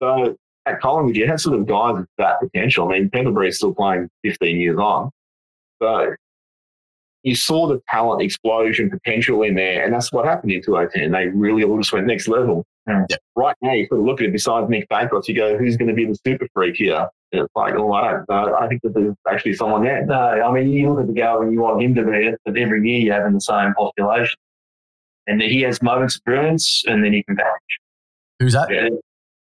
[0.01, 2.87] so at Collingwood, you have sort of guys with that potential.
[2.87, 5.09] I mean, Pendlebury is still playing 15 years on.
[5.81, 6.15] So
[7.23, 11.11] you saw the talent explosion potential in there, and that's what happened in 2010.
[11.11, 12.65] They really all just went next level.
[12.87, 13.05] Mm.
[13.09, 13.17] Yeah.
[13.35, 15.89] Right now, you sort of look at it besides Nick Bancroft, you go, who's going
[15.89, 17.07] to be the super freak here?
[17.33, 18.55] And it's like, oh, I don't know.
[18.55, 20.05] I think that there's actually someone there.
[20.05, 22.39] No, I mean, you look at the guy and you want him to be it,
[22.45, 24.37] but every year you have in the same population.
[25.27, 27.51] And then he has moments of brilliance and then he can vanish.
[28.39, 28.69] Who's that?
[28.71, 28.87] Yeah.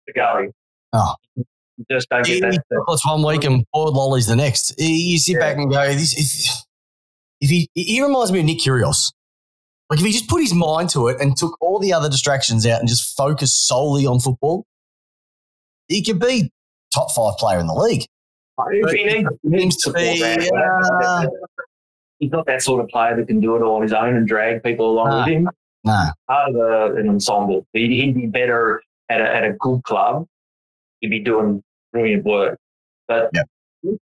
[0.07, 0.49] The guy.
[0.93, 1.15] Oh.
[1.91, 3.01] Just don't get that.
[3.05, 4.75] one week and boiled lollies the next.
[4.79, 6.63] You sit back and go, this, if,
[7.41, 9.13] if he, he reminds me of Nick Kyrgios.
[9.91, 12.67] Like if he just put his mind to it and took all the other distractions
[12.67, 14.65] out and just focused solely on football,
[15.89, 16.51] he could be
[16.95, 18.07] top five player in the league.
[18.71, 20.23] He needs, Seems to be,
[21.03, 21.27] uh,
[22.19, 24.29] He's not that sort of player that can do it all on his own and
[24.29, 25.19] drag people along No.
[25.19, 25.49] with him.
[25.85, 26.11] No.
[26.29, 27.67] part of a, an ensemble.
[27.73, 30.27] He'd, he'd be better at a, at a good club.
[31.03, 32.59] He'd be doing brilliant work.
[33.09, 33.47] But Yep.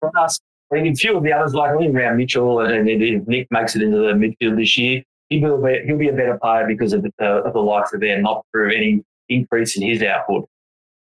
[0.00, 0.40] for us,
[0.72, 3.46] I mean, a few of the others, like I think around Mitchell, and, if Nick
[3.52, 6.66] makes it into the midfield this year, he'll be, a he'll be a better player
[6.66, 10.02] because of the, uh, of the likes of there, not through any increase in his
[10.02, 10.48] output.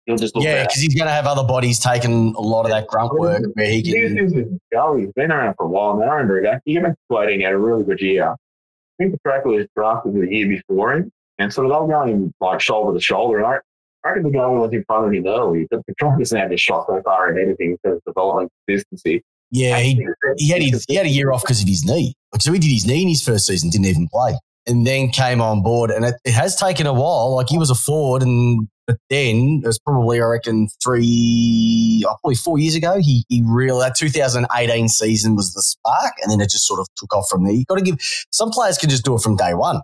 [0.07, 2.70] He'll just look Yeah, because he's going to have other bodies taking a lot of
[2.70, 4.59] that grunt work where he can.
[4.72, 6.07] Gully, he's been around for a while now.
[6.07, 6.62] I remember that.
[6.64, 8.31] He came to 18, had a really good year.
[8.31, 8.37] I
[8.99, 12.33] think the track was drafted the year before him, and sort of they were going
[12.41, 13.39] like shoulder to shoulder.
[13.39, 13.59] And I,
[14.05, 15.66] I reckon the guy was front of him early.
[15.70, 19.22] The Patron doesn't have shot so far ahead of him in terms of development consistency.
[19.51, 22.14] Yeah, he, he had his, he had a year off because of his knee.
[22.38, 25.40] So he did his knee in his first season, didn't even play, and then came
[25.40, 25.90] on board.
[25.90, 27.34] And it, it has taken a while.
[27.34, 32.14] Like he was a forward, and but then it was probably I reckon three, oh,
[32.22, 32.98] probably four years ago.
[33.01, 36.86] He he really that 2018 season was the spark, and then it just sort of
[36.96, 37.53] took off from there.
[37.53, 37.96] You've got to give
[38.30, 39.80] some players can just do it from day one.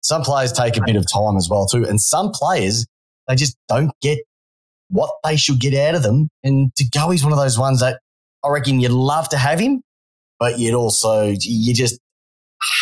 [0.00, 2.84] Some players take a bit of time as well too, and some players
[3.28, 4.18] they just don't get
[4.88, 6.28] what they should get out of them.
[6.42, 8.00] And to go, he's one of those ones that
[8.44, 9.82] I reckon you'd love to have him,
[10.38, 11.98] but you'd also you just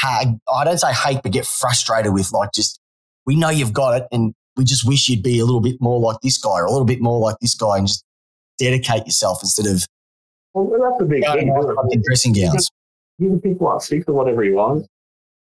[0.03, 0.35] I
[0.65, 2.79] don't say hate, but get frustrated with like just
[3.27, 5.99] we know you've got it, and we just wish you'd be a little bit more
[6.01, 8.05] like this guy or a little bit more like this guy, and just
[8.59, 9.87] dedicate yourself instead of
[10.55, 11.53] Well, that's the big thing.
[11.77, 12.71] fucking dressing gowns.
[13.19, 14.87] You can pick what six or whatever you want.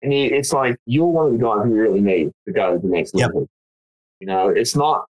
[0.02, 2.88] and it's like you're one of the guys who really need to go to the
[2.88, 3.28] next Yep.
[3.28, 3.48] level.
[4.20, 5.06] You know, it's not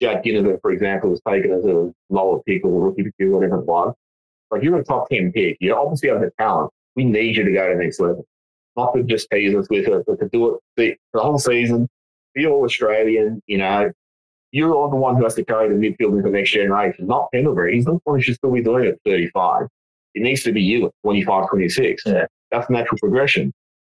[0.00, 3.30] Jack Ginnivan, for example, was taken as a lower pick or a rookie pick or
[3.30, 3.94] whatever it was.
[4.50, 5.56] Like you're a top ten pick.
[5.60, 6.70] You obviously have the talent.
[6.96, 8.24] We need you to go to the next level.
[8.76, 11.88] Not to just tease us with it, but to do it the, the whole season.
[12.34, 13.40] Be all Australian.
[13.46, 13.92] You know,
[14.54, 17.74] you're the one who has to carry the midfield into the next generation, not Pendlebury.
[17.74, 19.66] He's not the one who should still be doing it at 35.
[20.14, 22.02] It needs to be you at 25, 26.
[22.06, 22.26] Yeah.
[22.52, 23.52] That's natural progression.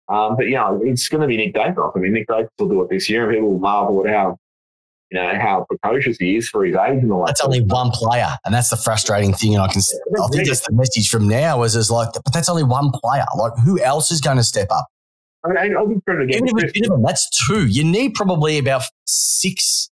[0.09, 1.95] Um, but yeah, it's going to be Nick Daicos.
[1.95, 4.37] I mean, Nick Daicos will do it this year, and people will marvel at how,
[5.11, 7.27] you know, how precocious he is for his age and all that.
[7.27, 9.55] That's only one player, and that's the frustrating thing.
[9.55, 9.81] And I can,
[10.21, 13.25] I think that's the message from now is is like, but that's only one player.
[13.37, 14.87] Like, who else is going to step up?
[15.43, 16.29] I mean, I'll be again.
[16.29, 17.65] Even if it's that's two.
[17.67, 19.89] You need probably about six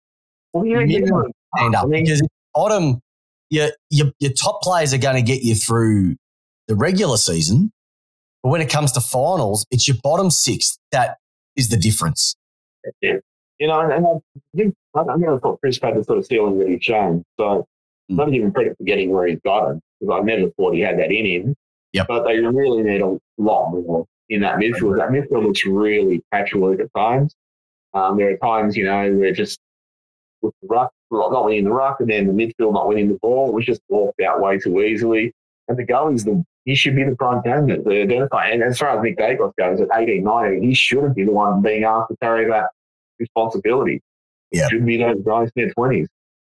[0.52, 2.22] Well, yeah, yeah, minimum stand up I mean- because
[2.54, 3.00] bottom,
[3.50, 6.16] your, your your top players are going to get you through
[6.66, 7.70] the regular season,
[8.42, 11.18] but when it comes to finals, it's your bottom six that
[11.56, 12.36] is the difference.
[13.58, 16.26] You know, and, and I think I, I never thought Chris had the sort of
[16.26, 17.24] ceiling that he's shown.
[17.38, 17.66] So
[18.10, 18.16] Mm.
[18.16, 21.10] not even credit for getting where he's gotten because I never thought he had that
[21.10, 21.54] in him.
[21.94, 22.06] Yep.
[22.08, 24.98] But they really need a lot more in that midfield.
[24.98, 27.34] That midfield looks really patchwork at times.
[27.94, 29.58] Um, there are times, you know, where just
[30.42, 33.48] with the ruck, not winning the ruck, and then the midfield not winning the ball,
[33.48, 35.32] it was just walked out way too easily.
[35.68, 38.48] And the goalie's the he should be the prime candidate, the identify.
[38.48, 41.62] And as far as Nick Daicos goes, at 18, 19, he shouldn't be the one
[41.62, 42.70] being asked to carry that
[43.18, 44.02] responsibility.
[44.50, 44.66] Yeah.
[44.66, 46.06] It should be those guys in their 20s.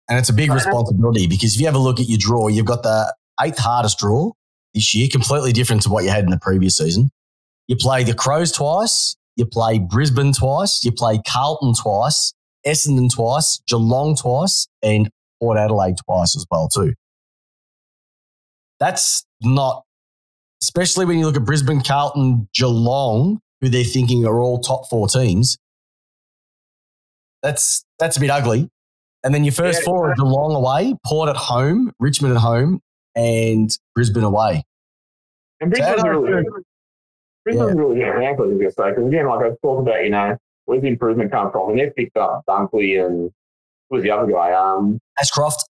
[0.09, 2.66] And it's a big responsibility because if you have a look at your draw, you've
[2.66, 4.32] got the eighth hardest draw
[4.74, 7.11] this year, completely different to what you had in the previous season.
[7.68, 12.34] You play the Crows twice, you play Brisbane twice, you play Carlton twice,
[12.66, 15.09] Essendon twice, Geelong twice, and
[15.40, 16.92] Port Adelaide twice as well too.
[18.80, 19.84] That's not,
[20.62, 25.09] especially when you look at Brisbane, Carlton, Geelong, who they're thinking are all top four
[25.09, 25.57] teams.
[27.45, 28.68] That's that's a bit ugly.
[29.22, 32.80] And then your first Yeah, four are Geelong away, Port at home, Richmond at home,
[33.14, 34.64] and Brisbane away.
[35.61, 36.45] And Brisbane's So- really,
[37.45, 38.95] Brisbane's really getting around for this sake.
[38.97, 41.70] Because again, like I was talking about, you know, where's the improvement come from?
[41.70, 43.30] And they've picked up Dunkley and
[43.90, 44.53] who was the other guy?
[44.53, 45.68] Um, Ashcroft,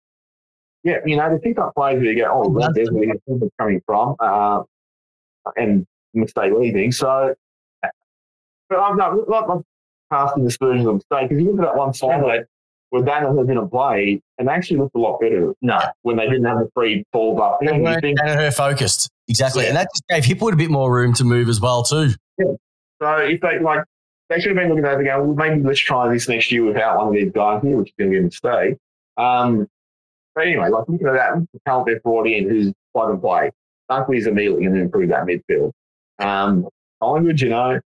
[0.84, 3.06] yeah, you know, they pick up players where you go, oh, Oh, well, there's where
[3.06, 4.64] the improvement's coming from, uh,
[5.56, 6.92] and McStay leaving.
[6.92, 7.36] So,
[7.82, 9.14] but I'm not,
[10.12, 12.48] casting aspersions on McStay because you look at that one side where,
[12.90, 16.18] where Daniel was in a play and they actually looked a lot better No, when
[16.18, 17.60] they didn't have the three balls up.
[17.62, 17.70] you
[18.02, 19.10] think, her focused.
[19.28, 19.64] Exactly.
[19.64, 19.70] Yeah.
[19.70, 22.10] And that just gave Hipwood a bit more room to move as well too.
[22.38, 22.46] Yeah.
[23.02, 23.84] So if they like,
[24.30, 26.64] they should have been looking at it going, well, maybe let's try this next year
[26.64, 28.78] without one of these guys here, which is going to be a mistake.
[29.18, 29.68] Um,
[30.36, 33.52] but anyway, like looking at that, the talent they've brought in, who's plug and play.
[33.90, 35.72] Dunkley's immediately going to improve that midfield.
[36.20, 36.68] Um,
[37.02, 37.80] Collingwood, you know,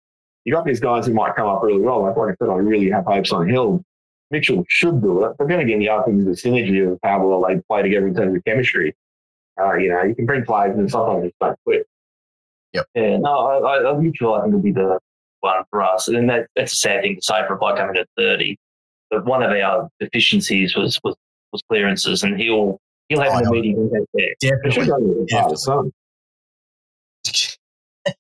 [0.51, 2.03] you got these guys who might come up really well.
[2.03, 3.84] Like, like I said, I really have hopes on Hill.
[4.32, 7.24] Mitchell should do it, but then again, the other thing is the synergy of how
[7.24, 8.92] well they play together in terms of chemistry.
[9.61, 11.84] Uh, you know, you can bring players and sometimes it's don't click.
[12.72, 14.98] yeah, no, I, I, I mutual I think will be the
[15.40, 17.96] one for us, and that, that's a sad thing to say for a bloke coming
[17.96, 18.57] at thirty.
[19.11, 21.14] But one of our deficiencies was was,
[21.53, 22.78] was clearances, and he'll
[23.09, 24.34] he'll have Oh, an immediate impact there.
[24.40, 24.84] Definitely.
[24.86, 25.42] the Yeah.
[25.42, 25.92] father's son.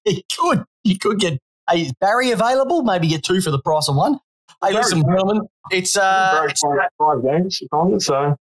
[0.04, 0.64] he could.
[0.84, 1.38] You could get
[1.70, 2.82] Hey, is Barry available?
[2.82, 4.14] Maybe get two for the price of one.
[4.62, 8.36] Hey, Barry's listen, gentlemen, it's uh, it's, five, five games on it, so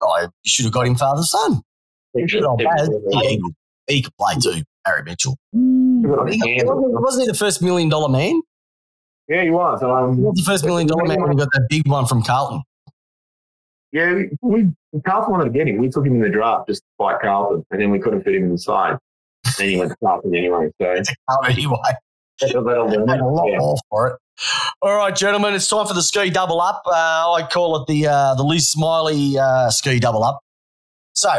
[0.00, 1.60] oh, you should have got him father son.
[2.14, 2.88] Not bad.
[3.10, 3.20] Yeah.
[3.20, 3.42] He,
[3.88, 5.36] he could play too, Barry Mitchell.
[5.52, 8.40] He- wasn't he the first million dollar man?
[9.28, 9.80] Yeah, he was.
[9.80, 12.22] He Um, was the first million dollar man when he got that big one from
[12.22, 12.62] Carlton.
[13.92, 15.78] yeah, we, we Carlton wanted to get him.
[15.78, 18.34] We took him in the draft just to fight Carlton, and then we couldn't fit
[18.36, 18.96] him in the side.
[19.58, 20.70] then he went to Carlton anyway.
[20.80, 21.78] So It's a Carlton anyway.
[22.40, 23.58] That'll learn a lot Yeah.
[23.58, 24.18] more for it.
[24.82, 26.82] All right, gentlemen, it's time for the ski double up.
[26.86, 30.40] Uh, I call it the uh, the Liz Smiley uh, ski double up.
[31.14, 31.30] So,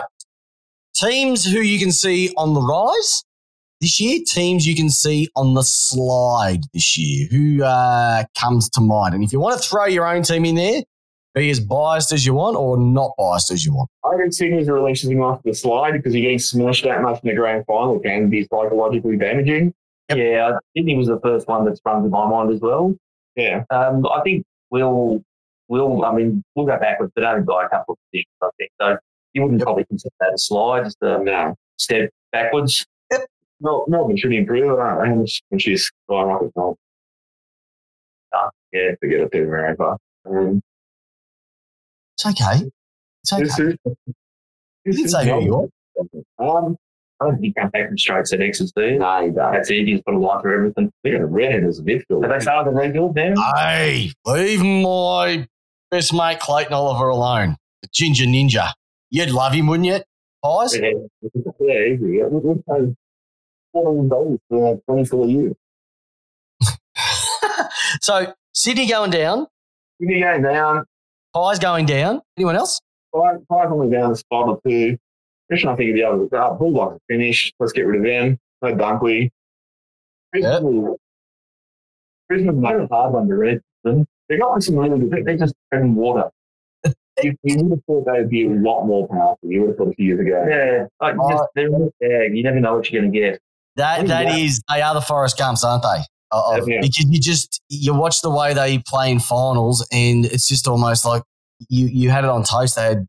[0.96, 3.24] teams who you can see on the rise
[3.82, 7.28] this year, teams you can see on the slide this year.
[7.30, 9.14] Who uh, comes to mind?
[9.14, 10.82] And if you want to throw your own team in there,
[11.36, 13.90] be as biased as you want or not biased as you want.
[14.04, 17.30] I reckon Sydney's releases him off the slide because you're getting smashed that much in
[17.30, 19.72] the grand final can be psychologically damaging.
[20.16, 22.96] Yeah, Sydney was the first one that sprung to my mind as well.
[23.36, 23.64] Yeah.
[23.70, 25.22] Um, I think we'll,
[25.68, 28.72] we'll, I mean, we'll go backwards, but only by a couple of things, I think.
[28.82, 28.98] So
[29.34, 31.56] you wouldn't probably consider that a slide, just a No.
[31.78, 32.86] step backwards.
[33.60, 35.34] No, Melbourne should improve, aren't they?
[35.50, 36.76] When she's skyrocket top.
[38.34, 39.98] Ah, Yeah, to get up there very far.
[40.26, 40.62] Um,
[42.16, 42.70] It's okay.
[43.24, 43.44] It's okay.
[43.44, 43.76] this is,
[44.86, 45.70] You can say who you
[46.40, 46.58] are.
[46.66, 46.78] Um,
[47.20, 49.00] I don't think you come back from straight set X's, do you?
[49.00, 49.52] no, you don't.
[49.54, 49.76] That's it.
[49.88, 50.92] You just put a line through everything.
[51.04, 52.22] They got a redhead as a midfielder.
[52.24, 53.34] Have they started the rebuild now?
[53.56, 55.48] Hey, leave my
[55.90, 57.56] best mate Clayton Oliver alone.
[57.82, 58.72] The ginger ninja.
[59.10, 60.00] You'd love him, wouldn't you?
[60.44, 60.78] Pies?
[60.78, 62.18] Yeah, easy.
[62.18, 62.96] Yeah, we- we paid
[63.74, 65.54] four million dollars for twenty-four years.
[68.02, 69.48] so Sydney going down,
[70.00, 70.86] If going down,
[71.34, 72.22] Pies going down.
[72.38, 72.80] Anyone else?
[73.14, 74.98] five, five only down a spot or two.
[75.50, 77.54] Christian, I think, the other uh, Bulldogs are finished.
[77.60, 78.40] Let's get rid of them.
[78.62, 79.30] No Dunkley.
[80.34, 80.60] Yeah.
[82.28, 83.62] Brisbane made a hard one to read.
[83.84, 85.26] They got like some really good.
[85.26, 86.30] They just treading water.
[87.24, 89.50] You, you would have thought they would be a lot more powerful.
[89.50, 90.46] You would have thought a few years ago.
[90.48, 91.32] Yeah, like Oh.
[91.32, 92.38] just, they're in the bag.
[92.38, 93.40] You never know what you're going to get.
[93.76, 94.36] That that yeah.
[94.36, 96.04] is they are the Forrest Gumps, aren't they?
[96.32, 96.78] Uh, of- Yeah.
[96.80, 101.06] Because you just you watch the way they play in finals, and it's just almost
[101.06, 101.24] like
[101.70, 102.76] you you had it on toast.
[102.76, 103.08] They had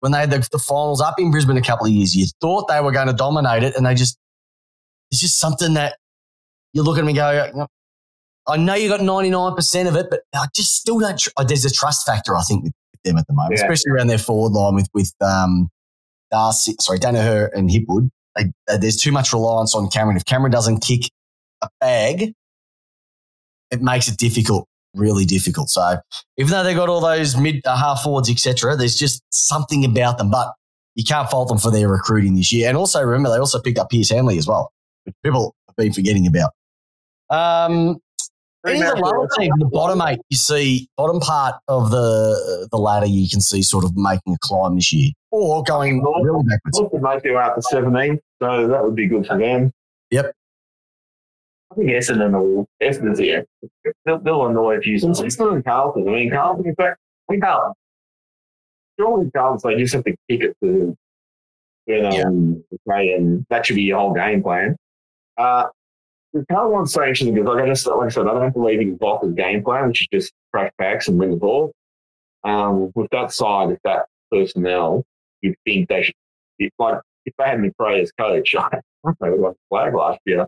[0.00, 2.14] when they had the, the finals up in Brisbane a couple of years.
[2.14, 4.16] You thought they were going to dominate it, and they just
[5.10, 5.96] it's just something that
[6.72, 7.66] you look at them and go.
[8.48, 11.18] I know you got ninety nine percent of it, but I just still don't.
[11.18, 12.72] Tr- uh, there's a trust factor, I think, with
[13.04, 13.64] them at the moment, Yeah.
[13.64, 15.68] especially around their forward line with with um,
[16.30, 18.08] Darcy, sorry, Daniher and Hipwood.
[18.36, 20.16] They, there's too much reliance on Cameron.
[20.16, 21.10] If Cameron doesn't kick
[21.62, 22.32] a bag,
[23.70, 25.68] it makes it difficult, really difficult.
[25.68, 25.96] So
[26.36, 30.18] even though they got all those mid uh, half forwards, etc., there's just something about
[30.18, 30.30] them.
[30.30, 30.52] But
[30.94, 32.68] you can't fault them for their recruiting this year.
[32.68, 34.72] And also remember, they also picked up Pearce Hanley as well,
[35.04, 36.50] which people have been forgetting about.
[37.30, 38.00] Um,
[38.66, 42.76] any of the lower teams, the bottom eight, you see bottom part of the the
[42.76, 46.92] ladder, you can see sort of making a climb this year, or going really backwards.
[46.92, 49.72] Make their way up to 17, so that would be good for them.
[51.70, 52.66] I think Essendon will.
[52.82, 53.44] Essendon's here.
[54.04, 54.96] They'll, they'll annoy a few.
[54.96, 56.08] It's Essendon and Carlton.
[56.08, 56.98] I mean, Carlton, in fact,
[57.28, 57.74] we Carlton.
[58.98, 60.96] Surely Carlton, they just have to kick it to
[61.88, 64.76] to, um, play, and that should be your whole game plan.
[65.38, 65.66] Uh,
[66.32, 68.80] the Carlton one's so interesting because, like I just like I said, I don't believe
[68.80, 71.72] in Voss's game plan, which is just crash backs and win the ball.
[72.44, 75.04] Um, with that side, if that personnel,
[75.40, 76.14] you'd think they should.
[76.58, 80.20] If, like if they had McRae as coach, I think they would have flag last
[80.24, 80.46] year.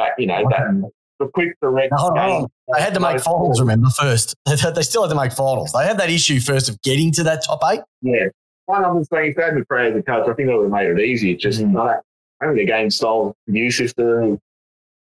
[0.00, 2.46] That you know that the quick direct hold game.
[2.74, 4.34] They had to make finals, remember, first.
[4.46, 5.72] They, they still had to make finals.
[5.72, 7.80] They had that issue first of getting to that top eight.
[8.00, 8.26] Yeah.
[8.66, 10.72] One other thing, if they had McRae as a coach, I think that would have
[10.72, 11.36] made it easier.
[11.36, 11.72] Just Mm.
[11.72, 12.00] not
[12.40, 14.38] think the game style, new system,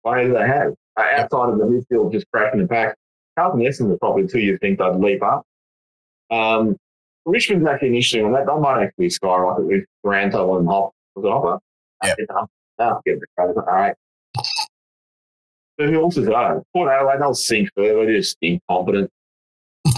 [0.05, 0.75] players they have.
[0.97, 2.97] Uh, outside of the midfield, just cracking the pack.
[3.37, 5.43] Carlton Essendon are probably two you think they'd leap up.
[6.31, 6.77] Um,
[7.25, 8.33] Richmond's actually an interesting one.
[8.33, 10.93] That, that might actually skyrocket with Granto and Hop.
[11.17, 11.59] Was it Hopper?
[12.05, 12.17] Yep.
[12.79, 13.57] The credit.
[13.57, 13.95] All right.
[15.79, 16.63] So who else is that?
[16.73, 18.07] Port Adelaide, they'll sink further.
[18.07, 19.11] They're just incompetent.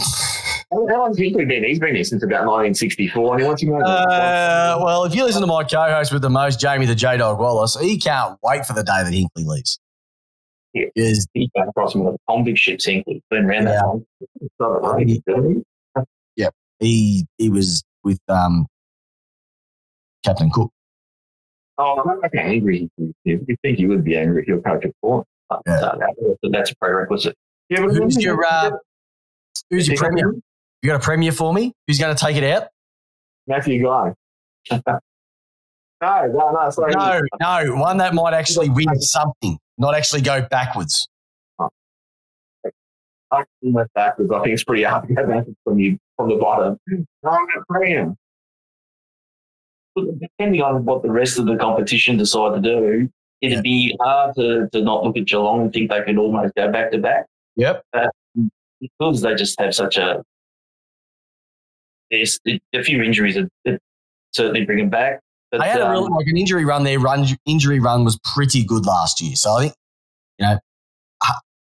[0.70, 1.64] How long's Hinkley been?
[1.64, 3.62] He's been here since about 1964, and he wants.
[3.90, 7.38] Uh, well, if you listen to my co-host with the most, Jamie the J Dog
[7.38, 9.78] Wallis, he can't wait for the day that Hinkley leaves.
[10.74, 10.86] Yeah.
[10.94, 13.22] Because He's back across from the convict ship sinking.
[13.30, 13.82] Been around that Yeah.
[13.82, 14.04] long.
[14.60, 15.64] A race, really.
[16.80, 18.66] he he was with um,
[20.24, 20.70] Captain Cook.
[21.78, 22.90] Oh, I'm not angry.
[23.24, 25.24] You think he would be angry if you're coach four.
[25.66, 25.80] Yeah.
[25.80, 27.36] So that's a prerequisite.
[27.68, 28.70] Yeah, but Who's your uh,
[29.70, 30.34] who's your premier?
[30.82, 31.72] You got a premier for me?
[31.86, 32.68] Who's going to take it out?
[33.46, 34.14] Matthew Guy.
[34.70, 35.00] no,
[36.00, 36.92] no, no, sorry.
[36.92, 39.58] No, no, one that might actually win something.
[39.78, 41.08] not actually go backwards.
[43.30, 44.30] I went backwards.
[44.30, 46.78] I think it's pretty hard to go backwards from you from the bottom.
[47.22, 48.16] No,
[50.20, 53.62] Depending on what the rest of the competition decide to do, it'd Yeah.
[53.62, 56.90] be hard to, to not look at Geelong and think they could almost go back
[56.92, 57.26] to back
[57.56, 57.82] Yep.
[58.80, 60.22] because they just have such a.
[62.10, 62.38] There's
[62.74, 63.80] a few injuries that, that
[64.32, 65.20] certainly bring them back.
[65.50, 66.84] But, They had a um, like an injury run.
[66.84, 69.34] Their run injury run was pretty good last year.
[69.36, 69.74] So I think,
[70.38, 70.58] you know,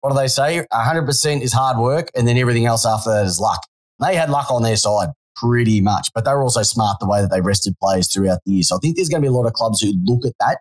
[0.00, 0.64] what do they say?
[0.72, 3.60] hundred percent is hard work, and then everything else after that is luck.
[4.00, 7.20] They had luck on their side pretty much, but they were also smart the way
[7.20, 8.62] that they rested players throughout the year.
[8.62, 10.58] So I think there's going to be a lot of clubs who look at that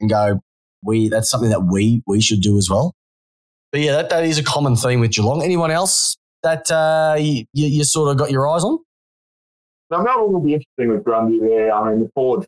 [0.00, 0.40] and go,
[0.82, 2.94] "We that's something that we we should do as well."
[3.74, 5.42] But yeah, that, that is a common theme with Geelong.
[5.42, 8.78] Anyone else that uh, you, you, sort of got your eyes on?
[9.90, 11.74] Now, Melbourne will be interesting with Grundy there.
[11.74, 12.46] I mean, the forward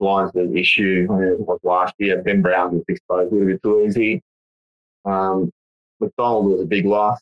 [0.00, 1.06] line's the issue.
[1.10, 2.22] I mean, it was last year.
[2.22, 4.22] Ben Brown was exposed a little bit too easy.
[5.06, 5.50] Um,
[5.98, 7.18] McDonald was a big loss.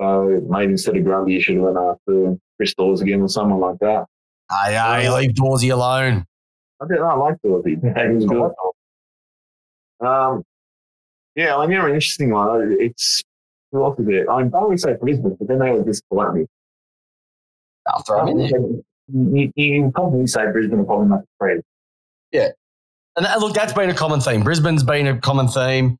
[0.00, 3.60] So maybe instead of Grundy, you should have went after Chris Dawes again or someone
[3.60, 4.06] like that.
[4.50, 6.26] Hey, hey, leave Dawsey alone.
[6.82, 7.02] I don't.
[7.02, 7.80] I like Dawsey.
[7.80, 10.06] He was good.
[10.06, 10.42] Um,
[11.36, 12.76] yeah, I mean, they're an interesting one.
[12.80, 13.22] It's
[13.70, 14.26] who else is it?
[14.28, 16.46] I mean, I always say Brisbane, but then they would disappoint me.
[17.86, 18.60] I'll throw him in there.
[19.08, 21.62] You, you can probably say Brisbane are probably not afraid.
[22.32, 22.48] Yeah.
[23.16, 24.42] And that, look, that's been a common theme.
[24.42, 25.98] Brisbane's been a common theme.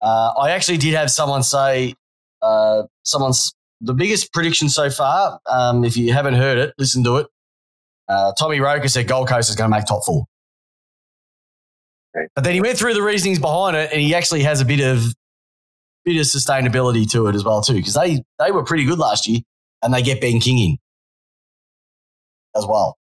[0.00, 1.94] Uh, I actually did have someone say,
[2.42, 5.40] uh, someone's the biggest prediction so far.
[5.46, 7.26] Um, if you haven't heard it, listen to it.
[8.08, 10.24] Uh, Tommy Roker said Gold Coast is going to make top four.
[12.16, 12.26] Okay.
[12.34, 14.80] But then he went through the reasonings behind it, and he actually has a bit
[14.80, 15.02] of
[16.04, 19.26] bit of sustainability to it as well too, because they they were pretty good last
[19.26, 19.40] year,
[19.82, 20.78] and they get Ben King in
[22.56, 22.96] as well.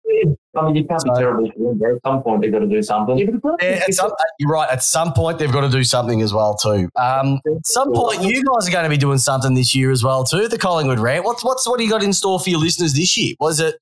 [0.56, 2.68] I mean, you can't So- be terribly sure, but at some point they've got to
[2.68, 3.18] do something.
[3.18, 4.70] Yeah, at some, you're right.
[4.72, 6.90] At some point, they've got to do something as well too.
[6.96, 10.04] Um, at some point, you guys are going to be doing something this year as
[10.04, 10.48] well too.
[10.48, 11.26] The Collingwood rant.
[11.26, 13.36] What's what's what do you got in store for your listeners this year?
[13.40, 13.76] Was it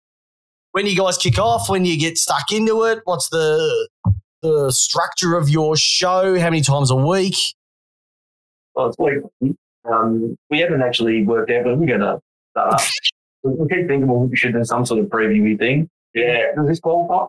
[0.71, 1.69] when you guys kick off?
[1.69, 2.99] When you get stuck into it?
[3.05, 3.89] What's the
[4.41, 6.37] the structure of your show?
[6.39, 7.35] How many times a week?
[8.75, 9.17] Well, it's like
[9.85, 12.19] um, we haven't actually worked out, but we're going to
[12.51, 12.81] start up.
[13.43, 15.89] We we keep thinking, well, we should do some sort of previewy thing.
[16.13, 16.53] Yeah.
[16.55, 17.25] Does this qualify?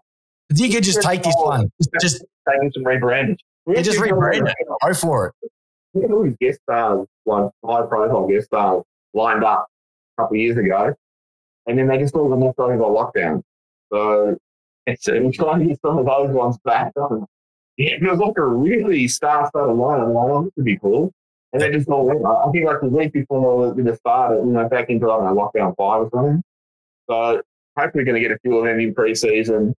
[0.55, 1.71] You could just take this one.
[1.81, 3.37] Just, just Taking some rebranding.
[3.67, 4.57] Yeah, just rebrand it.
[4.83, 5.51] go for it.
[5.95, 8.83] We had all these guest stars, like high profile guest stars,
[9.15, 9.67] lined up
[10.19, 10.95] a couple of years ago,
[11.67, 13.43] and then they just all got left over by lockdown.
[13.93, 14.37] So
[14.87, 16.93] It's we're trying to get some of those ones back.
[16.97, 17.27] on.
[17.77, 20.07] Yeah, it was like a really star-studded lineup.
[20.07, 21.13] I wanted it to be cool.
[21.53, 22.25] And they just all went.
[22.25, 25.41] I think like the week before the start, you know, back into I don't know,
[25.41, 26.43] lockdown five or something.
[27.11, 27.43] So
[27.77, 29.75] hopefully, we're going to get a few of them in pre-season.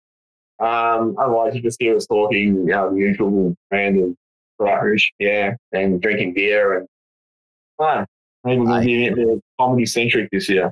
[0.60, 4.16] Um, otherwise, you just hear us talking, you know, the usual random
[4.60, 6.88] rubbish, yeah, and drinking beer and.
[7.80, 8.06] Ah,
[8.44, 10.72] maybe we'll be a bit comedy centric this year.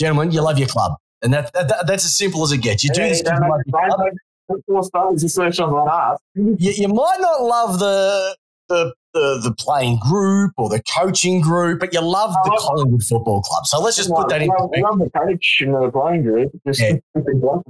[0.00, 0.92] Gentlemen, you love your club.
[1.22, 2.82] And that, that, that- that's as simple as it gets.
[2.82, 4.62] You do this because you love your club.
[4.66, 8.36] Four stars, search on you, you might not love the,
[8.68, 13.02] the the the playing group or the coaching group, but you love the love- Collingwood
[13.04, 13.66] Football Club.
[13.66, 14.50] So let's just put that in.
[14.50, 14.82] I love, I perspective.
[14.82, 16.50] love the coach and the playing group.
[16.66, 16.96] Just, Yeah.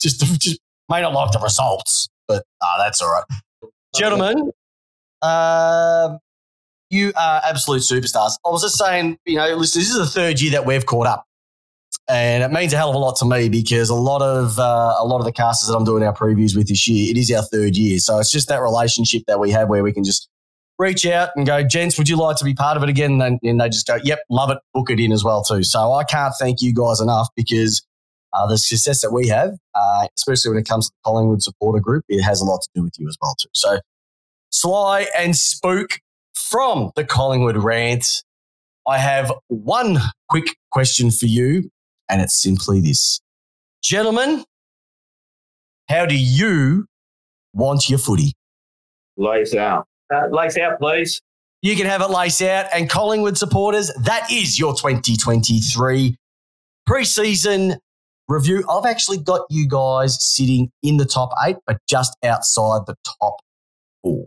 [0.00, 3.24] Just just may not like the results, but uh, that's all right,
[3.94, 4.50] gentlemen.
[5.22, 6.18] Um,
[6.90, 8.32] you are absolute superstars.
[8.44, 11.06] I was just saying, you know, listen, this is the third year that we've caught
[11.06, 11.24] up,
[12.08, 14.94] and it means a hell of a lot to me because a lot of uh,
[14.98, 17.32] a lot of the casters that I'm doing our previews with this year, it is
[17.32, 17.98] our third year.
[17.98, 20.28] So it's just that relationship that we have where we can just
[20.78, 23.20] reach out and go, gents, would you like to be part of it again?
[23.22, 25.62] And, and they just go, yep, love it, book it in as well too.
[25.62, 27.86] So I can't thank you guys enough because
[28.32, 31.80] uh, the success that we have, uh, especially when it comes to the Collingwood supporter
[31.80, 33.48] group, it has a lot to do with you as well too.
[33.52, 33.78] So
[34.50, 36.00] Sly and Spook
[36.34, 38.22] from the Collingwood rant.
[38.86, 39.98] I have one
[40.28, 41.70] quick question for you,
[42.08, 43.20] and it's simply this.
[43.82, 44.44] Gentlemen,
[45.88, 46.86] how do you
[47.52, 48.34] want your footy?
[49.16, 49.86] Lace out.
[50.12, 51.20] uh, lace out, please.
[51.62, 52.66] You can have it lace out.
[52.74, 56.16] And Collingwood supporters, that is your 2023
[56.88, 57.78] preseason
[58.28, 58.64] review.
[58.68, 63.36] I've actually got you guys sitting in the top eight, but just outside the top
[64.02, 64.26] four.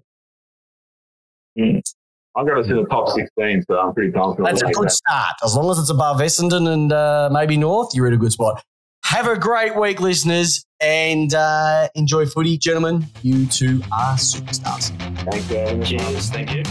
[2.38, 4.48] I've going to see the top 16, so I'm pretty confident.
[4.48, 4.92] That's a good that.
[4.92, 5.34] start.
[5.44, 8.64] As long as it's above Essendon and uh, maybe North, you're in a good spot.
[9.06, 13.08] Have a great week, listeners, and uh, enjoy footy, gentlemen.
[13.24, 14.92] You two are superstars.
[15.32, 15.84] Thank you.
[15.84, 16.30] Cheers.
[16.30, 16.64] Thank you.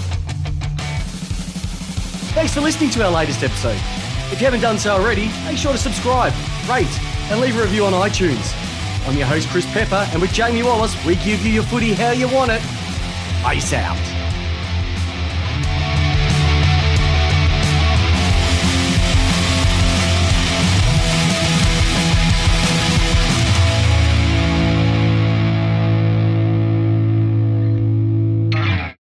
[2.32, 3.80] Thanks for listening to our latest episode.
[4.30, 6.32] If you haven't done so already, make sure to subscribe,
[6.68, 6.86] rate,
[7.28, 8.54] and leave a review on iTunes.
[9.08, 12.12] I'm your host, Chris Pepper, and with Jamie Wallis, we give you your footy how
[12.12, 12.62] you want it.
[13.42, 14.25] Peace out.